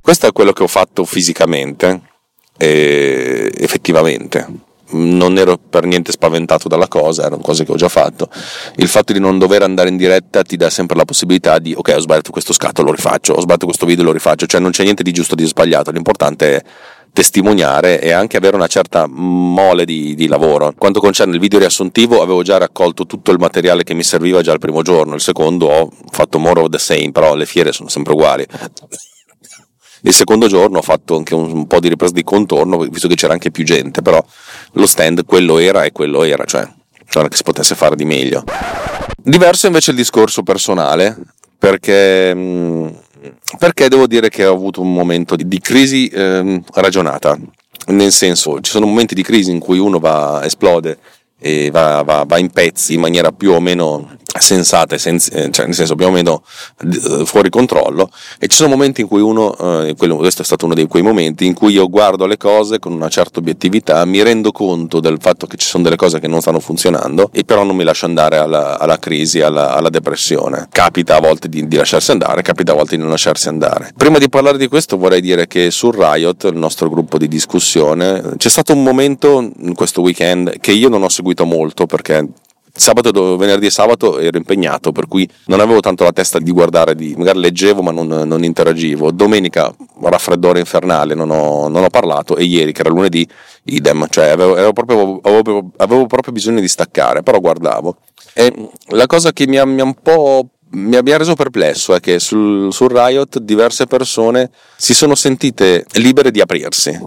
Questo 0.00 0.26
è 0.26 0.32
quello 0.32 0.52
che 0.52 0.62
ho 0.62 0.68
fatto 0.68 1.04
fisicamente, 1.04 2.00
e 2.56 3.50
effettivamente. 3.56 4.46
Non 4.94 5.36
ero 5.38 5.58
per 5.58 5.84
niente 5.84 6.12
spaventato 6.12 6.68
dalla 6.68 6.88
cosa, 6.88 7.26
erano 7.26 7.42
cose 7.42 7.64
che 7.64 7.72
ho 7.72 7.76
già 7.76 7.88
fatto. 7.88 8.28
Il 8.76 8.88
fatto 8.88 9.12
di 9.12 9.20
non 9.20 9.38
dover 9.38 9.62
andare 9.62 9.88
in 9.88 9.96
diretta 9.96 10.42
ti 10.42 10.56
dà 10.56 10.70
sempre 10.70 10.96
la 10.96 11.04
possibilità 11.04 11.58
di 11.58 11.74
ok, 11.76 11.94
ho 11.96 12.00
sbagliato 12.00 12.30
questo 12.30 12.52
scatto, 12.52 12.82
lo 12.82 12.92
rifaccio, 12.92 13.34
ho 13.34 13.40
sbagliato 13.40 13.66
questo 13.66 13.86
video, 13.86 14.04
lo 14.04 14.12
rifaccio, 14.12 14.46
cioè 14.46 14.60
non 14.60 14.70
c'è 14.70 14.84
niente 14.84 15.02
di 15.02 15.12
giusto 15.12 15.34
o 15.34 15.36
di 15.36 15.44
sbagliato, 15.44 15.90
l'importante 15.90 16.56
è 16.56 16.62
testimoniare 17.14 18.00
e 18.00 18.10
anche 18.10 18.36
avere 18.36 18.56
una 18.56 18.66
certa 18.66 19.06
mole 19.06 19.84
di, 19.84 20.16
di, 20.16 20.26
lavoro. 20.26 20.74
Quanto 20.76 20.98
concerne 20.98 21.34
il 21.34 21.40
video 21.40 21.60
riassuntivo, 21.60 22.20
avevo 22.20 22.42
già 22.42 22.58
raccolto 22.58 23.06
tutto 23.06 23.30
il 23.30 23.38
materiale 23.38 23.84
che 23.84 23.94
mi 23.94 24.02
serviva 24.02 24.42
già 24.42 24.52
il 24.52 24.58
primo 24.58 24.82
giorno, 24.82 25.14
il 25.14 25.20
secondo 25.20 25.66
ho 25.66 25.90
fatto 26.10 26.40
more 26.40 26.60
of 26.60 26.70
the 26.70 26.78
same, 26.78 27.12
però 27.12 27.36
le 27.36 27.46
fiere 27.46 27.70
sono 27.70 27.88
sempre 27.88 28.14
uguali. 28.14 28.44
Il 30.06 30.12
secondo 30.12 30.48
giorno 30.48 30.78
ho 30.78 30.82
fatto 30.82 31.16
anche 31.16 31.34
un, 31.34 31.50
un 31.50 31.66
po' 31.66 31.80
di 31.80 31.88
riprese 31.88 32.12
di 32.12 32.22
contorno, 32.22 32.78
visto 32.78 33.08
che 33.08 33.14
c'era 33.14 33.32
anche 33.32 33.50
più 33.50 33.64
gente, 33.64 34.02
però 34.02 34.22
lo 34.72 34.86
stand 34.86 35.24
quello 35.24 35.58
era 35.58 35.84
e 35.84 35.92
quello 35.92 36.24
era, 36.24 36.44
cioè 36.44 36.66
non 37.14 37.26
è 37.26 37.28
che 37.28 37.36
si 37.36 37.42
potesse 37.42 37.74
fare 37.74 37.96
di 37.96 38.04
meglio. 38.04 38.44
Diverso 39.16 39.66
invece 39.66 39.92
il 39.92 39.96
discorso 39.96 40.42
personale, 40.42 41.16
perché 41.58 42.34
mh, 42.34 43.02
perché 43.58 43.88
devo 43.88 44.06
dire 44.06 44.28
che 44.28 44.44
ho 44.44 44.52
avuto 44.52 44.80
un 44.80 44.92
momento 44.92 45.36
di, 45.36 45.48
di 45.48 45.58
crisi 45.60 46.08
eh, 46.08 46.62
ragionata, 46.74 47.38
nel 47.86 48.12
senso 48.12 48.60
ci 48.60 48.70
sono 48.70 48.86
momenti 48.86 49.14
di 49.14 49.22
crisi 49.22 49.50
in 49.50 49.58
cui 49.58 49.78
uno 49.78 49.98
va, 49.98 50.44
esplode 50.44 50.98
e 51.38 51.70
va, 51.70 52.02
va, 52.02 52.24
va 52.26 52.38
in 52.38 52.50
pezzi 52.50 52.94
in 52.94 53.00
maniera 53.00 53.32
più 53.32 53.52
o 53.52 53.60
meno 53.60 54.16
sensate, 54.38 54.98
senz- 54.98 55.30
eh, 55.32 55.50
cioè 55.50 55.66
nel 55.66 55.74
senso 55.74 55.94
più 55.94 56.06
o 56.06 56.10
meno 56.10 56.42
eh, 56.82 57.24
fuori 57.24 57.50
controllo 57.50 58.10
e 58.38 58.48
ci 58.48 58.56
sono 58.56 58.70
momenti 58.70 59.00
in 59.00 59.06
cui 59.06 59.20
uno, 59.20 59.56
eh, 59.56 59.94
quello, 59.96 60.16
questo 60.16 60.42
è 60.42 60.44
stato 60.44 60.64
uno 60.64 60.74
di 60.74 60.86
quei 60.86 61.02
momenti 61.02 61.46
in 61.46 61.54
cui 61.54 61.72
io 61.72 61.88
guardo 61.88 62.26
le 62.26 62.36
cose 62.36 62.78
con 62.78 62.92
una 62.92 63.08
certa 63.08 63.38
obiettività, 63.38 64.04
mi 64.04 64.22
rendo 64.22 64.50
conto 64.50 65.00
del 65.00 65.18
fatto 65.20 65.46
che 65.46 65.56
ci 65.56 65.66
sono 65.66 65.84
delle 65.84 65.96
cose 65.96 66.18
che 66.18 66.26
non 66.26 66.40
stanno 66.40 66.60
funzionando 66.60 67.30
e 67.32 67.44
però 67.44 67.62
non 67.62 67.76
mi 67.76 67.84
lascio 67.84 68.06
andare 68.06 68.38
alla, 68.38 68.78
alla 68.78 68.98
crisi, 68.98 69.40
alla, 69.40 69.74
alla, 69.74 69.88
depressione. 69.88 70.68
Capita 70.70 71.16
a 71.16 71.20
volte 71.20 71.48
di, 71.48 71.66
di, 71.68 71.76
lasciarsi 71.76 72.10
andare, 72.10 72.42
capita 72.42 72.72
a 72.72 72.74
volte 72.74 72.96
di 72.96 73.02
non 73.02 73.10
lasciarsi 73.10 73.48
andare. 73.48 73.92
Prima 73.96 74.18
di 74.18 74.28
parlare 74.28 74.58
di 74.58 74.66
questo 74.66 74.96
vorrei 74.96 75.20
dire 75.20 75.46
che 75.46 75.70
sul 75.70 75.94
Riot, 75.94 76.44
il 76.44 76.56
nostro 76.56 76.88
gruppo 76.88 77.18
di 77.18 77.28
discussione, 77.28 78.34
c'è 78.36 78.48
stato 78.48 78.72
un 78.72 78.82
momento 78.82 79.50
in 79.58 79.74
questo 79.74 80.00
weekend 80.00 80.58
che 80.58 80.72
io 80.72 80.88
non 80.88 81.02
ho 81.02 81.08
seguito 81.08 81.44
molto 81.44 81.86
perché 81.86 82.28
sabato, 82.76 83.36
venerdì 83.36 83.66
e 83.66 83.70
sabato 83.70 84.18
ero 84.18 84.36
impegnato, 84.36 84.90
per 84.90 85.06
cui 85.06 85.28
non 85.46 85.60
avevo 85.60 85.80
tanto 85.80 86.04
la 86.04 86.12
testa 86.12 86.38
di 86.38 86.50
guardare, 86.50 86.94
di, 86.94 87.14
magari 87.16 87.38
leggevo 87.38 87.82
ma 87.82 87.92
non, 87.92 88.06
non 88.06 88.44
interagivo. 88.44 89.10
Domenica 89.12 89.74
raffreddore 90.02 90.58
infernale, 90.58 91.14
non 91.14 91.30
ho, 91.30 91.68
non 91.68 91.84
ho, 91.84 91.88
parlato 91.88 92.36
e 92.36 92.44
ieri, 92.44 92.72
che 92.72 92.80
era 92.80 92.90
lunedì, 92.90 93.26
idem, 93.64 94.06
cioè 94.08 94.28
avevo, 94.28 94.72
proprio, 94.72 95.20
avevo, 95.22 95.70
avevo 95.76 96.06
proprio 96.06 96.32
bisogno 96.32 96.60
di 96.60 96.68
staccare, 96.68 97.22
però 97.22 97.38
guardavo. 97.38 97.96
E 98.32 98.52
la 98.88 99.06
cosa 99.06 99.32
che 99.32 99.46
mi 99.46 99.56
ha, 99.58 99.64
mi 99.64 99.80
ha 99.80 99.84
un 99.84 99.94
po' 99.94 100.48
mi 100.74 100.96
abbia 100.96 101.16
reso 101.16 101.34
perplesso 101.34 101.94
è 101.94 102.00
che 102.00 102.18
sul, 102.18 102.72
sul, 102.72 102.90
Riot 102.90 103.38
diverse 103.38 103.86
persone 103.86 104.50
si 104.76 104.92
sono 104.92 105.14
sentite 105.14 105.86
libere 105.92 106.32
di 106.32 106.40
aprirsi 106.40 106.98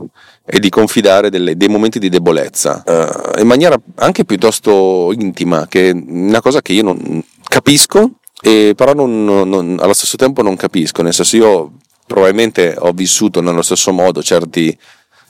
e 0.49 0.59
di 0.59 0.69
confidare 0.69 1.29
delle, 1.29 1.57
dei 1.57 1.67
momenti 1.67 1.99
di 1.99 2.07
debolezza 2.07 2.83
uh, 2.85 3.39
in 3.39 3.47
maniera 3.47 3.75
anche 3.95 4.23
piuttosto 4.23 5.11
intima, 5.11 5.67
che 5.67 5.89
è 5.89 5.93
una 5.93 6.39
cosa 6.39 6.61
che 6.61 6.71
io 6.71 6.83
non 6.83 7.21
capisco, 7.43 8.11
e 8.41 8.73
però 8.75 8.93
non, 8.93 9.25
non, 9.25 9.77
allo 9.81 9.93
stesso 9.93 10.15
tempo 10.15 10.41
non 10.41 10.55
capisco, 10.55 11.01
nel 11.01 11.13
senso 11.13 11.35
io 11.35 11.71
probabilmente 12.05 12.75
ho 12.77 12.91
vissuto 12.91 13.41
nello 13.41 13.61
stesso 13.61 13.91
modo 13.91 14.23
certi, 14.23 14.75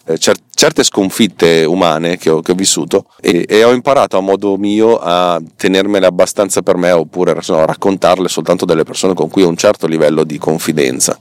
eh, 0.06 0.18
cer- 0.20 0.42
certe 0.54 0.84
sconfitte 0.84 1.66
umane 1.66 2.18
che 2.18 2.30
ho, 2.30 2.42
che 2.42 2.52
ho 2.52 2.56
vissuto 2.56 3.06
e, 3.20 3.46
e, 3.50 3.64
ho 3.64 3.74
imparato 3.74 4.18
a 4.18 4.22
modo 4.22 4.56
mio 4.58 5.00
a 5.00 5.42
tenermele 5.56 6.06
abbastanza 6.06 6.62
per 6.62 6.78
me 6.78 6.92
oppure 6.92 7.36
no, 7.48 7.66
raccontarle 7.66 8.28
soltanto 8.28 8.66
delle 8.66 8.84
persone 8.84 9.16
con 9.16 9.30
cui 9.30 9.42
ho 9.42 9.50
un 9.50 9.58
certo 9.58 9.88
livello 9.88 10.24
di 10.24 10.38
confidenza. 10.38 11.20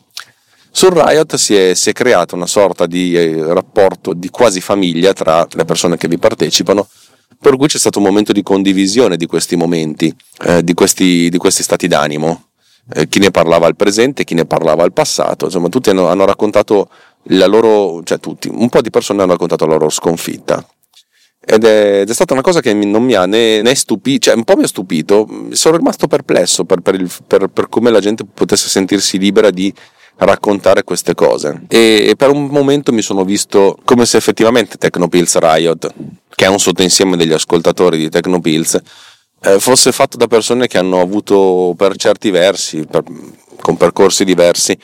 Sul 0.76 0.90
Riot 0.90 1.36
si 1.36 1.54
è, 1.56 1.72
si 1.72 1.88
è 1.88 1.92
creata 1.94 2.34
una 2.34 2.46
sorta 2.46 2.84
di 2.84 3.16
eh, 3.16 3.42
rapporto 3.42 4.12
di 4.12 4.28
quasi 4.28 4.60
famiglia 4.60 5.14
tra 5.14 5.48
le 5.52 5.64
persone 5.64 5.96
che 5.96 6.06
vi 6.06 6.18
partecipano, 6.18 6.86
per 7.40 7.56
cui 7.56 7.66
c'è 7.66 7.78
stato 7.78 7.98
un 7.98 8.04
momento 8.04 8.30
di 8.32 8.42
condivisione 8.42 9.16
di 9.16 9.24
questi 9.24 9.56
momenti, 9.56 10.14
eh, 10.44 10.62
di, 10.62 10.74
questi, 10.74 11.30
di, 11.30 11.38
questi, 11.38 11.62
stati 11.62 11.88
d'animo. 11.88 12.48
Eh, 12.92 13.08
chi 13.08 13.20
ne 13.20 13.30
parlava 13.30 13.66
al 13.66 13.74
presente, 13.74 14.24
chi 14.24 14.34
ne 14.34 14.44
parlava 14.44 14.82
al 14.82 14.92
passato, 14.92 15.46
insomma 15.46 15.70
tutti 15.70 15.88
hanno, 15.88 16.08
hanno 16.08 16.26
raccontato 16.26 16.90
la 17.28 17.46
loro, 17.46 18.02
cioè 18.02 18.20
tutti, 18.20 18.50
un 18.52 18.68
po' 18.68 18.82
di 18.82 18.90
persone 18.90 19.22
hanno 19.22 19.32
raccontato 19.32 19.64
la 19.64 19.72
loro 19.72 19.88
sconfitta. 19.88 20.62
Ed 21.40 21.64
è, 21.64 22.00
ed 22.00 22.10
è, 22.10 22.12
stata 22.12 22.34
una 22.34 22.42
cosa 22.42 22.60
che 22.60 22.74
non 22.74 23.02
mi 23.02 23.14
ha 23.14 23.24
né, 23.24 23.62
né 23.62 23.74
stupito, 23.74 24.26
cioè 24.26 24.34
un 24.34 24.44
po' 24.44 24.56
mi 24.56 24.64
ha 24.64 24.68
stupito, 24.68 25.26
sono 25.52 25.78
rimasto 25.78 26.06
perplesso 26.06 26.64
per, 26.66 26.80
per, 26.80 26.96
il, 26.96 27.10
per, 27.26 27.46
per 27.46 27.70
come 27.70 27.90
la 27.90 28.00
gente 28.00 28.26
potesse 28.26 28.68
sentirsi 28.68 29.16
libera 29.16 29.48
di 29.48 29.72
raccontare 30.18 30.82
queste 30.82 31.14
cose. 31.14 31.62
E, 31.68 32.14
per 32.16 32.30
un 32.30 32.46
momento 32.46 32.92
mi 32.92 33.02
sono 33.02 33.24
visto 33.24 33.76
come 33.84 34.06
se 34.06 34.16
effettivamente 34.16 34.76
Tecnopills 34.76 35.38
Riot, 35.38 35.94
che 36.34 36.44
è 36.44 36.48
un 36.48 36.58
sottoinsieme 36.58 37.16
degli 37.16 37.32
ascoltatori 37.32 37.98
di 37.98 38.08
Tecnopills, 38.08 38.80
eh, 39.40 39.58
fosse 39.60 39.92
fatto 39.92 40.16
da 40.16 40.26
persone 40.26 40.66
che 40.66 40.78
hanno 40.78 41.00
avuto 41.00 41.74
per 41.76 41.96
certi 41.96 42.30
versi, 42.30 42.84
per, 42.90 43.02
con 43.60 43.76
percorsi 43.76 44.24
diversi, 44.24 44.76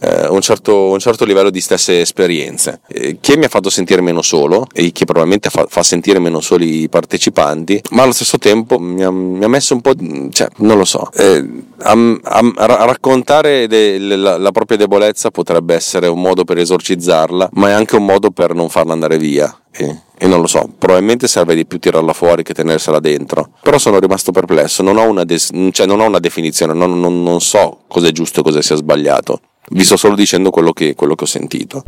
eh, 0.00 0.28
un, 0.28 0.40
certo, 0.40 0.90
un, 0.90 0.98
certo, 0.98 1.24
livello 1.24 1.50
di 1.50 1.60
stesse 1.60 2.00
esperienze, 2.00 2.80
eh, 2.88 3.18
che 3.20 3.36
mi 3.36 3.44
ha 3.44 3.48
fatto 3.48 3.70
sentire 3.70 4.00
meno 4.00 4.22
solo 4.22 4.66
e 4.72 4.92
che 4.92 5.04
probabilmente 5.04 5.50
fa, 5.50 5.66
fa, 5.68 5.82
sentire 5.82 6.18
meno 6.18 6.40
soli 6.40 6.82
i 6.82 6.88
partecipanti, 6.88 7.82
ma 7.90 8.02
allo 8.02 8.12
stesso 8.12 8.38
tempo 8.38 8.78
mi 8.78 9.02
ha, 9.02 9.10
mi 9.10 9.44
ha 9.44 9.48
messo 9.48 9.74
un 9.74 9.80
po', 9.80 9.92
cioè, 10.30 10.48
non 10.58 10.78
lo 10.78 10.84
so, 10.84 11.10
eh, 11.14 11.64
a, 11.78 11.92
a, 12.22 12.52
a, 12.54 12.84
raccontare 12.84 13.66
de, 13.66 13.98
la, 13.98 14.38
la, 14.38 14.50
propria 14.52 14.78
debolezza 14.78 15.30
potrebbe 15.30 15.74
essere 15.74 16.06
un 16.06 16.20
modo 16.20 16.44
per 16.44 16.58
esorcizzarla, 16.58 17.50
ma 17.52 17.68
è 17.68 17.72
anche 17.72 17.96
un 17.96 18.04
modo 18.04 18.30
per 18.30 18.54
non 18.54 18.68
farla 18.68 18.92
andare 18.92 19.18
via. 19.18 19.52
E, 19.70 20.02
e 20.18 20.26
non 20.26 20.40
lo 20.40 20.48
so, 20.48 20.68
probabilmente 20.76 21.28
serve 21.28 21.54
di 21.54 21.64
più 21.64 21.78
tirarla 21.78 22.12
fuori 22.12 22.42
che 22.42 22.52
tenersela 22.52 22.98
dentro. 22.98 23.50
Però 23.62 23.78
sono 23.78 24.00
rimasto 24.00 24.32
perplesso, 24.32 24.82
non 24.82 24.96
ho 24.96 25.04
una, 25.04 25.22
des- 25.22 25.52
cioè 25.70 25.86
non 25.86 26.00
ho 26.00 26.06
una 26.06 26.18
definizione, 26.18 26.72
non, 26.72 26.98
non, 26.98 27.22
non 27.22 27.40
so 27.40 27.82
cosa 27.86 28.08
è 28.08 28.10
giusto 28.10 28.40
e 28.40 28.42
cosa 28.42 28.60
sia 28.60 28.74
sbagliato 28.74 29.40
vi 29.70 29.84
sto 29.84 29.96
solo 29.96 30.14
dicendo 30.14 30.50
quello 30.50 30.72
che, 30.72 30.94
quello 30.94 31.14
che 31.14 31.24
ho 31.24 31.26
sentito. 31.26 31.82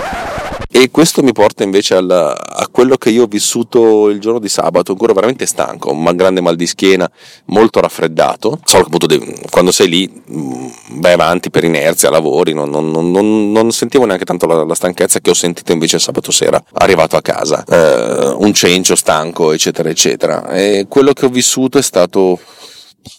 E 0.73 0.91
questo 0.93 1.23
mi 1.23 1.33
porta 1.33 1.65
invece 1.65 1.97
al, 1.97 2.11
a 2.11 2.69
quello 2.71 2.97
che 2.97 3.11
io 3.11 3.25
ho 3.25 3.27
vissuto 3.27 4.09
il 4.09 4.21
giorno 4.21 4.39
di 4.39 4.49
sabato, 4.49 4.93
ancora 4.93 5.13
veramente 5.13 5.45
stanco, 5.45 5.91
un 5.91 6.15
grande 6.15 6.41
mal 6.41 6.55
di 6.55 6.67
schiena, 6.67 7.11
molto 7.47 7.81
raffreddato. 7.81 8.61
Solo 8.65 8.85
che 8.85 8.91
appunto 8.95 9.47
quando 9.51 9.73
sei 9.73 9.89
lì 9.89 10.23
mm, 10.31 10.67
vai 11.01 11.13
avanti 11.13 11.51
per 11.51 11.65
inerzia, 11.65 12.09
lavori, 12.09 12.55
non, 12.55 12.71
non, 12.71 12.89
non, 12.89 13.51
non 13.51 13.73
sentivo 13.73 14.05
neanche 14.05 14.25
tanto 14.25 14.47
la, 14.47 14.63
la, 14.63 14.75
stanchezza 14.75 15.19
che 15.19 15.31
ho 15.31 15.35
sentito 15.35 15.73
invece 15.73 15.99
sabato 15.99 16.31
sera, 16.31 16.63
arrivato 16.75 17.17
a 17.17 17.21
casa. 17.21 17.65
Eh, 17.65 18.35
un 18.39 18.53
cencio 18.55 18.95
stanco, 18.95 19.51
eccetera, 19.51 19.89
eccetera. 19.89 20.51
E 20.51 20.87
quello 20.89 21.13
che 21.13 21.27
ho 21.27 21.31
vissuto 21.31 21.79
è 21.79 21.83
stato 21.83 22.39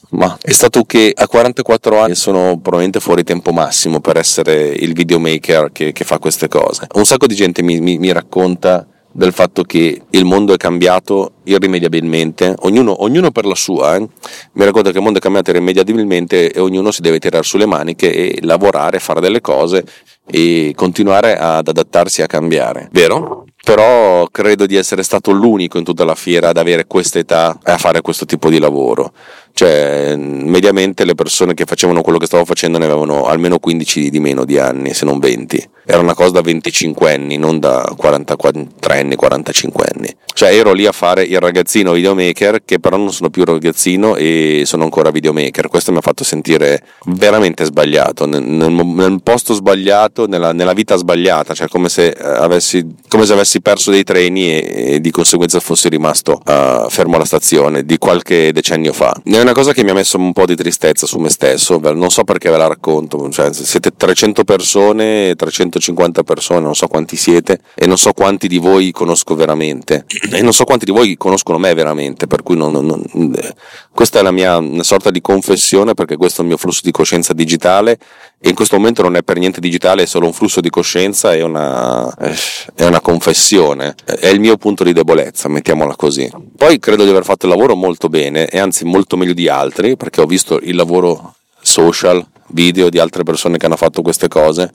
ma 0.10 0.38
è 0.42 0.52
stato 0.52 0.84
che 0.84 1.12
a 1.16 1.28
44 1.28 2.00
anni 2.00 2.16
sono 2.16 2.58
probabilmente 2.58 3.00
fuori 3.00 3.24
tempo 3.24 3.52
massimo 3.52 4.00
per 4.00 4.18
essere 4.18 4.68
il 4.68 4.94
videomaker 4.94 5.72
che, 5.72 5.92
che 5.92 6.04
fa 6.04 6.20
queste 6.20 6.48
cose. 6.48 6.88
Un 6.94 7.06
sacco 7.06 7.28
di 7.28 7.36
gente 7.36 7.62
mi, 7.62 7.80
mi, 7.80 7.98
mi 7.98 8.12
racconta 8.12 8.86
del 9.14 9.34
fatto 9.34 9.64
che 9.64 10.02
il 10.10 10.26
mondo 10.26 10.54
è 10.54 10.58
cambiato 10.58 11.34
irrimediabilmente, 11.44 12.56
ognuno, 12.60 13.04
ognuno 13.04 13.32
per 13.32 13.46
la 13.46 13.56
sua, 13.56 13.96
eh? 13.96 14.00
mi 14.00 14.64
racconta 14.64 14.92
che 14.92 14.98
il 14.98 15.04
mondo 15.04 15.20
è 15.20 15.22
cambiato 15.22 15.50
irrimediabilmente 15.50 16.52
e 16.52 16.60
ognuno 16.60 16.92
si 16.92 17.02
deve 17.02 17.20
tirare 17.20 17.44
sulle 17.44 17.66
maniche 17.66 18.14
e 18.14 18.40
lavorare, 18.44 19.00
fare 19.00 19.20
delle 19.20 19.42
cose 19.42 19.84
e 20.26 20.72
continuare 20.76 21.38
ad 21.38 21.68
adattarsi 21.68 22.22
a 22.22 22.28
cambiare. 22.28 22.90
Vero? 22.92 23.46
Però 23.64 24.28
credo 24.32 24.66
di 24.66 24.76
essere 24.76 25.04
stato 25.04 25.32
l'unico 25.32 25.78
in 25.78 25.84
tutta 25.84 26.04
la 26.04 26.16
fiera 26.16 26.50
ad 26.50 26.58
avere 26.58 26.88
questa 26.88 27.20
età 27.20 27.60
e 27.64 27.72
a 27.72 27.78
fare 27.78 28.02
questo 28.02 28.26
tipo 28.26 28.50
di 28.50 28.60
lavoro. 28.60 29.14
Cioè, 29.54 30.16
mediamente 30.16 31.06
le 31.06 31.16
persone 31.16 31.54
che 31.54 31.66
facevano 31.66 32.02
quello 32.02 32.18
che 32.18 32.26
stavo 32.26 32.46
facendo 32.46 32.78
ne 32.78 32.86
avevano 32.86 33.26
almeno 33.26 33.60
15 33.60 34.10
di 34.10 34.20
meno 34.20 34.46
di 34.46 34.58
anni, 34.58 34.94
se 34.94 35.06
non 35.06 35.20
20. 35.20 35.70
Era 35.92 36.00
una 36.00 36.14
cosa 36.14 36.32
da 36.32 36.42
25 36.42 37.14
anni, 37.14 37.36
non 37.36 37.60
da 37.60 37.94
43 37.98 39.00
anni, 39.00 39.16
45 39.16 39.86
anni. 39.94 40.16
Cioè, 40.34 40.56
ero 40.56 40.72
lì 40.72 40.86
a 40.86 40.94
fare 40.94 41.24
il 41.24 41.38
ragazzino 41.40 41.92
videomaker, 41.92 42.64
che 42.64 42.80
però 42.80 42.96
non 42.96 43.12
sono 43.12 43.30
più 43.30 43.44
ragazzino 43.44 44.16
e 44.16 44.64
sono 44.66 44.84
ancora 44.86 45.12
videomaker. 45.12 45.68
Questo 45.68 45.92
mi 45.92 45.98
ha 45.98 46.02
fatto 46.02 46.24
sentire 46.24 46.82
veramente 47.08 47.66
sbagliato, 47.66 48.26
nel, 48.26 48.42
nel, 48.42 48.72
nel 48.72 49.20
posto 49.22 49.54
sbagliato, 49.54 50.28
nella, 50.28 50.54
nella, 50.54 50.72
vita 50.72 50.96
sbagliata, 50.96 51.54
cioè 51.54 51.68
come 51.68 51.90
se, 51.90 52.08
eh, 52.08 52.24
avessi, 52.24 52.96
come 53.10 53.26
se 53.26 53.34
avessi 53.34 53.60
perso 53.60 53.92
dei 53.92 54.04
treni 54.04 54.50
e, 54.50 54.94
e 54.94 55.02
di 55.02 55.12
conseguenza 55.12 55.60
fossi 55.60 55.90
rimasto 55.90 56.42
uh, 56.46 56.90
fermo 56.90 57.16
alla 57.16 57.26
stazione 57.26 57.84
di 57.84 57.98
qualche 57.98 58.54
decennio 58.54 58.94
fa 58.94 59.14
è 59.24 59.40
una 59.40 59.52
cosa 59.54 59.74
che 59.74 59.84
mi 59.84 59.90
ha 59.90 59.94
messo 59.94 60.18
un 60.18 60.34
po' 60.34 60.46
di 60.46 60.56
tristezza 60.56 61.06
su 61.06 61.18
me 61.18 61.30
stesso, 61.30 61.80
non 61.80 62.10
so 62.10 62.24
perché 62.24 62.50
ve 62.50 62.58
la 62.58 62.68
racconto, 62.68 63.30
cioè, 63.32 63.52
siete 63.52 63.92
300 63.96 64.44
persone, 64.44 65.36
300 65.36 65.80
150 65.82 66.24
persone, 66.24 66.62
non 66.62 66.76
so 66.76 66.88
quanti 66.88 67.18
siete 67.18 67.60
e 67.74 67.88
non 67.88 67.98
so 67.98 68.14
quanti 68.14 68.48
di 68.48 68.58
voi 68.58 68.92
conosco 68.92 69.36
veramente. 69.36 70.06
E 70.32 70.42
non 70.42 70.54
so 70.54 70.64
quanti 70.64 70.86
di 70.86 70.92
voi 70.92 71.18
conoscono 71.18 71.58
me 71.58 71.74
veramente, 71.74 72.28
per 72.28 72.44
cui 72.44 72.56
non, 72.56 72.72
non, 72.72 72.86
non, 72.86 73.36
questa 73.92 74.20
è 74.20 74.22
la 74.22 74.32
mia 74.32 74.62
sorta 74.82 75.10
di 75.10 75.20
confessione 75.20 75.94
perché 75.94 76.16
questo 76.16 76.40
è 76.40 76.44
il 76.44 76.50
mio 76.50 76.58
flusso 76.58 76.82
di 76.84 76.92
coscienza 76.92 77.34
digitale 77.34 77.98
e 78.40 78.50
in 78.50 78.56
questo 78.56 78.78
momento 78.78 79.02
non 79.02 79.16
è 79.16 79.24
per 79.24 79.38
niente 79.38 79.60
digitale, 79.60 80.04
è 80.04 80.06
solo 80.06 80.28
un 80.28 80.34
flusso 80.34 80.62
di 80.62 80.70
coscienza 80.70 81.34
e 81.34 81.42
una, 81.42 82.16
è 82.76 82.86
una 82.86 83.02
confessione, 83.02 83.96
è 84.06 84.28
il 84.28 84.40
mio 84.40 84.58
punto 84.58 84.84
di 84.84 84.94
debolezza, 84.94 85.50
mettiamola 85.50 85.96
così. 85.96 86.30
Poi 86.56 86.80
credo 86.80 87.04
di 87.04 87.10
aver 87.10 87.24
fatto 87.24 87.48
il 87.48 87.52
lavoro 87.52 87.76
molto 87.76 88.08
bene 88.08 88.48
e 88.48 88.60
anzi 88.60 88.86
molto 88.86 89.18
meglio 89.18 89.34
di 89.34 89.48
altri 89.48 89.98
perché 89.98 90.22
ho 90.22 90.26
visto 90.26 90.60
il 90.62 90.76
lavoro 90.76 91.36
social, 91.62 92.26
video 92.48 92.90
di 92.90 93.00
altre 93.00 93.24
persone 93.24 93.58
che 93.58 93.66
hanno 93.66 93.76
fatto 93.76 94.02
queste 94.02 94.28
cose 94.28 94.74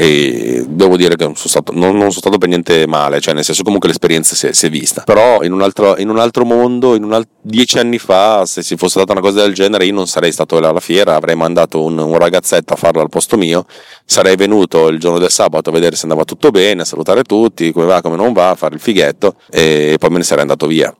e 0.00 0.64
devo 0.66 0.96
dire 0.96 1.14
che 1.14 1.24
non 1.24 1.36
sono 1.36 1.48
stato, 1.48 1.72
non, 1.72 1.90
non 1.90 2.08
sono 2.08 2.12
stato 2.12 2.38
per 2.38 2.48
niente 2.48 2.86
male, 2.86 3.20
cioè 3.20 3.34
nel 3.34 3.44
senso 3.44 3.62
comunque 3.62 3.90
l'esperienza 3.90 4.34
si 4.34 4.46
è, 4.46 4.52
si 4.54 4.64
è 4.64 4.70
vista, 4.70 5.02
però 5.02 5.42
in 5.42 5.52
un, 5.52 5.60
altro, 5.60 5.98
in 5.98 6.08
un 6.08 6.18
altro 6.18 6.46
mondo, 6.46 6.96
un 6.96 7.12
alt- 7.12 7.28
dieci 7.42 7.78
anni 7.78 7.98
fa, 7.98 8.46
se 8.46 8.62
si 8.62 8.76
fosse 8.76 8.98
data 8.98 9.12
una 9.12 9.20
cosa 9.20 9.42
del 9.42 9.52
genere, 9.52 9.84
io 9.84 9.92
non 9.92 10.06
sarei 10.06 10.32
stato 10.32 10.56
alla 10.56 10.80
fiera, 10.80 11.16
avrei 11.16 11.36
mandato 11.36 11.82
un, 11.84 11.98
un 11.98 12.16
ragazzetto 12.16 12.72
a 12.72 12.76
farlo 12.76 13.02
al 13.02 13.10
posto 13.10 13.36
mio, 13.36 13.66
sarei 14.06 14.36
venuto 14.36 14.88
il 14.88 14.98
giorno 14.98 15.18
del 15.18 15.30
sabato 15.30 15.68
a 15.68 15.72
vedere 15.74 15.96
se 15.96 16.02
andava 16.04 16.24
tutto 16.24 16.50
bene, 16.50 16.80
a 16.80 16.84
salutare 16.86 17.22
tutti, 17.22 17.70
come 17.70 17.84
va, 17.84 18.00
come 18.00 18.16
non 18.16 18.32
va, 18.32 18.48
a 18.48 18.54
fare 18.54 18.74
il 18.74 18.80
fighetto 18.80 19.34
e 19.50 19.96
poi 19.98 20.08
me 20.08 20.16
ne 20.16 20.24
sarei 20.24 20.42
andato 20.42 20.66
via. 20.66 20.94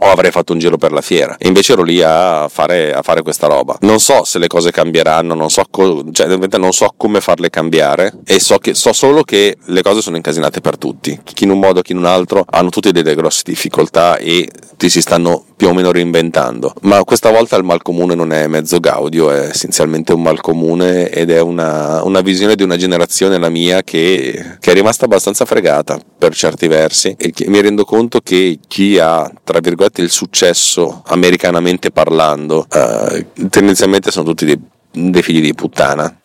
O 0.00 0.10
avrei 0.10 0.30
fatto 0.30 0.52
un 0.52 0.58
giro 0.58 0.76
per 0.76 0.92
la 0.92 1.00
fiera. 1.00 1.36
E 1.38 1.46
invece 1.46 1.72
ero 1.72 1.82
lì 1.82 2.02
a 2.02 2.46
fare, 2.48 2.92
a 2.92 3.00
fare 3.00 3.22
questa 3.22 3.46
roba. 3.46 3.78
Non 3.80 4.00
so 4.00 4.24
se 4.24 4.38
le 4.38 4.48
cose 4.48 4.70
cambieranno, 4.70 5.34
non 5.34 5.48
so, 5.48 5.64
co- 5.70 6.04
cioè, 6.12 6.26
non 6.26 6.72
so 6.72 6.92
come 6.96 7.22
farle 7.22 7.48
cambiare 7.48 8.12
e 8.33 8.33
so, 8.38 8.58
che, 8.58 8.74
so 8.74 8.92
solo 8.92 9.22
che 9.22 9.56
le 9.64 9.82
cose 9.82 10.00
sono 10.00 10.16
incasinate 10.16 10.60
per 10.60 10.78
tutti. 10.78 11.18
Chi 11.22 11.44
in 11.44 11.50
un 11.50 11.58
modo, 11.58 11.82
chi 11.82 11.92
in 11.92 11.98
un 11.98 12.06
altro 12.06 12.44
hanno 12.48 12.70
tutte 12.70 12.92
delle 12.92 13.14
grosse 13.14 13.42
difficoltà 13.44 14.16
e 14.16 14.48
ti 14.76 14.88
si 14.88 15.00
stanno 15.00 15.44
più 15.56 15.68
o 15.68 15.74
meno 15.74 15.92
reinventando. 15.92 16.74
Ma 16.82 17.04
questa 17.04 17.30
volta 17.30 17.56
il 17.56 17.64
mal 17.64 17.82
comune 17.82 18.14
non 18.14 18.32
è 18.32 18.46
mezzo 18.46 18.80
gaudio, 18.80 19.30
è 19.30 19.48
essenzialmente 19.48 20.12
un 20.12 20.22
mal 20.22 20.40
comune 20.40 21.10
ed 21.10 21.30
è 21.30 21.40
una, 21.40 22.02
una 22.02 22.20
visione 22.20 22.54
di 22.54 22.62
una 22.62 22.76
generazione, 22.76 23.38
la 23.38 23.48
mia, 23.48 23.82
che, 23.82 24.56
che, 24.58 24.70
è 24.70 24.74
rimasta 24.74 25.04
abbastanza 25.04 25.44
fregata 25.44 25.98
per 26.18 26.34
certi 26.34 26.66
versi. 26.68 27.14
E 27.18 27.32
mi 27.46 27.60
rendo 27.60 27.84
conto 27.84 28.20
che 28.20 28.58
chi 28.66 28.98
ha, 28.98 29.30
tra 29.42 29.60
virgolette, 29.60 30.02
il 30.02 30.10
successo 30.10 31.02
americanamente 31.06 31.90
parlando, 31.90 32.66
eh, 32.70 33.26
tendenzialmente 33.48 34.10
sono 34.10 34.26
tutti 34.26 34.44
dei, 34.44 34.60
dei 34.90 35.22
figli 35.22 35.40
di 35.40 35.54
puttana 35.54 36.18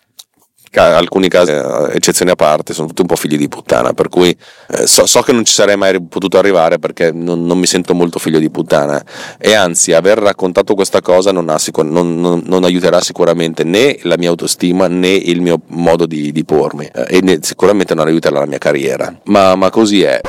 alcuni 0.73 1.27
casi, 1.27 1.51
eh, 1.51 1.89
eccezioni 1.93 2.31
a 2.31 2.35
parte, 2.35 2.73
sono 2.73 2.87
tutti 2.87 3.01
un 3.01 3.07
po' 3.07 3.15
figli 3.15 3.37
di 3.37 3.47
puttana, 3.47 3.93
per 3.93 4.09
cui 4.09 4.35
eh, 4.69 4.87
so, 4.87 5.05
so, 5.05 5.21
che 5.21 5.31
non 5.31 5.45
ci 5.45 5.53
sarei 5.53 5.75
mai 5.77 6.01
potuto 6.01 6.37
arrivare 6.37 6.79
perché 6.79 7.11
non, 7.11 7.45
non, 7.45 7.57
mi 7.57 7.65
sento 7.65 7.93
molto 7.93 8.19
figlio 8.19 8.39
di 8.39 8.49
puttana 8.49 9.03
e 9.37 9.53
anzi 9.53 9.93
aver 9.93 10.19
raccontato 10.19 10.75
questa 10.75 11.01
cosa 11.01 11.31
non, 11.31 11.53
sicur- 11.57 11.87
non, 11.87 12.41
non 12.45 12.63
aiuterà 12.63 13.01
sicuramente 13.01 13.63
né 13.63 13.97
la 14.03 14.17
mia 14.17 14.29
autostima 14.29 14.87
né 14.87 15.09
il 15.09 15.41
mio 15.41 15.61
modo 15.67 16.05
di, 16.05 16.31
di 16.31 16.45
pormi 16.45 16.85
eh, 16.85 17.17
e 17.17 17.21
né, 17.21 17.39
sicuramente 17.41 17.95
non 17.95 18.07
aiuterà 18.07 18.39
la 18.39 18.45
mia 18.45 18.57
carriera, 18.57 19.13
ma, 19.23 19.55
ma 19.55 19.69
così 19.69 20.03
è. 20.03 20.19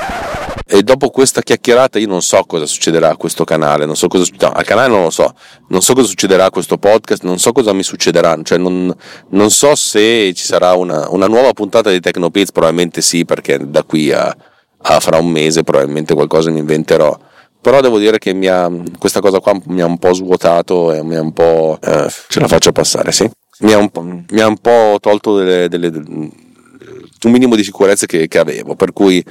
E 0.73 0.85
dopo 0.85 1.11
questa 1.11 1.43
chiacchierata 1.43 1.99
io 1.99 2.07
non 2.07 2.23
so 2.23 2.45
cosa 2.45 2.65
succederà 2.65 3.11
a 3.11 3.17
questo 3.17 3.43
canale, 3.43 3.87
non 3.87 3.97
so 3.97 4.07
cosa 4.07 4.25
no, 4.39 4.53
al 4.53 4.65
canale 4.65 4.87
non 4.87 5.03
lo 5.03 5.11
so, 5.11 5.35
non 5.69 5.83
so 5.83 5.95
cosa 5.95 6.07
succederà 6.07 6.45
a 6.45 6.50
questo 6.50 6.79
podcast, 6.79 7.25
non 7.25 7.41
so 7.41 7.50
cosa 7.50 7.73
mi 7.73 7.83
succederà, 7.83 8.39
cioè 8.45 8.57
non, 8.57 8.95
non 9.31 9.50
so 9.50 9.75
se 9.75 10.33
ci 10.33 10.45
sarà 10.45 10.75
una, 10.75 11.09
una 11.11 11.27
nuova 11.27 11.53
puntata 11.55 11.91
di 11.91 11.99
Tecnopiz, 11.99 12.53
probabilmente 12.53 13.00
sì, 13.00 13.25
perché 13.25 13.59
da 13.69 13.83
qui 13.83 14.12
a, 14.12 14.35
a 14.83 15.00
fra 15.00 15.19
un 15.19 15.29
mese 15.29 15.65
probabilmente 15.65 16.15
qualcosa 16.15 16.50
mi 16.50 16.61
inventerò 16.61 17.19
però 17.61 17.81
devo 17.81 17.99
dire 17.99 18.19
che 18.19 18.31
ha, 18.49 18.71
questa 18.99 19.21
cosa 19.21 19.39
qua 19.41 19.59
mi 19.67 19.83
ha 19.83 19.87
un 19.87 19.99
po' 19.99 20.15
svuotato 20.15 20.93
e 20.93 21.03
mi 21.03 21.17
ha 21.17 21.21
un 21.21 21.33
po'... 21.33 21.79
Eh, 21.83 22.11
ce 22.29 22.41
la 22.41 22.49
faccio 22.49 22.73
passare, 22.73 23.12
sì? 23.12 23.29
Mi 23.61 23.73
ha 23.73 23.77
un 23.77 23.91
po', 23.91 24.00
ha 24.00 24.47
un 24.47 24.57
po 24.57 24.97
tolto 24.99 25.37
delle, 25.37 25.69
delle, 25.69 25.89
un 25.89 27.30
minimo 27.30 27.56
di 27.56 27.63
sicurezza 27.63 28.06
che, 28.06 28.28
che 28.28 28.39
avevo, 28.39 28.75
per 28.76 28.95
cui 28.95 29.23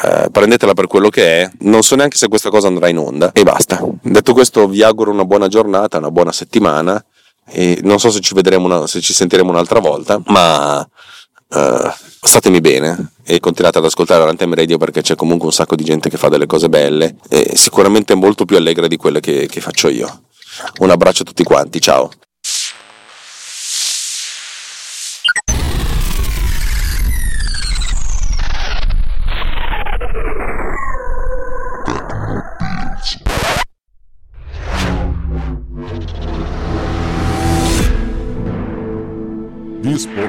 eh, 0.00 0.28
prendetela 0.30 0.74
per 0.74 0.86
quello 0.86 1.08
che 1.08 1.42
è, 1.42 1.50
non 1.60 1.82
so 1.82 1.96
neanche 1.96 2.16
se 2.16 2.28
questa 2.28 2.50
cosa 2.50 2.68
andrà 2.68 2.88
in 2.88 2.98
onda 2.98 3.32
e 3.32 3.42
basta. 3.42 3.84
Detto 4.02 4.32
questo 4.32 4.68
vi 4.68 4.82
auguro 4.82 5.10
una 5.10 5.24
buona 5.24 5.48
giornata, 5.48 5.98
una 5.98 6.10
buona 6.10 6.32
settimana 6.32 7.04
e 7.50 7.80
non 7.82 7.98
so 7.98 8.10
se 8.10 8.20
ci 8.20 8.34
vedremo, 8.34 8.66
una, 8.66 8.86
se 8.86 9.00
ci 9.00 9.12
sentiremo 9.12 9.50
un'altra 9.50 9.80
volta, 9.80 10.20
ma 10.26 10.80
uh, 10.80 11.90
statemi 12.20 12.60
bene 12.60 13.12
e 13.24 13.40
continuate 13.40 13.78
ad 13.78 13.84
ascoltare 13.84 14.24
l'Anthem 14.24 14.54
Radio 14.54 14.78
perché 14.78 15.00
c'è 15.00 15.16
comunque 15.16 15.46
un 15.46 15.52
sacco 15.52 15.74
di 15.74 15.84
gente 15.84 16.08
che 16.10 16.16
fa 16.16 16.28
delle 16.28 16.46
cose 16.46 16.68
belle 16.68 17.16
e 17.28 17.52
sicuramente 17.54 18.14
molto 18.14 18.44
più 18.44 18.56
allegre 18.56 18.88
di 18.88 18.96
quelle 18.96 19.20
che, 19.20 19.46
che 19.46 19.60
faccio 19.60 19.88
io. 19.88 20.22
Un 20.78 20.90
abbraccio 20.90 21.22
a 21.22 21.26
tutti 21.26 21.42
quanti, 21.42 21.80
ciao! 21.80 22.10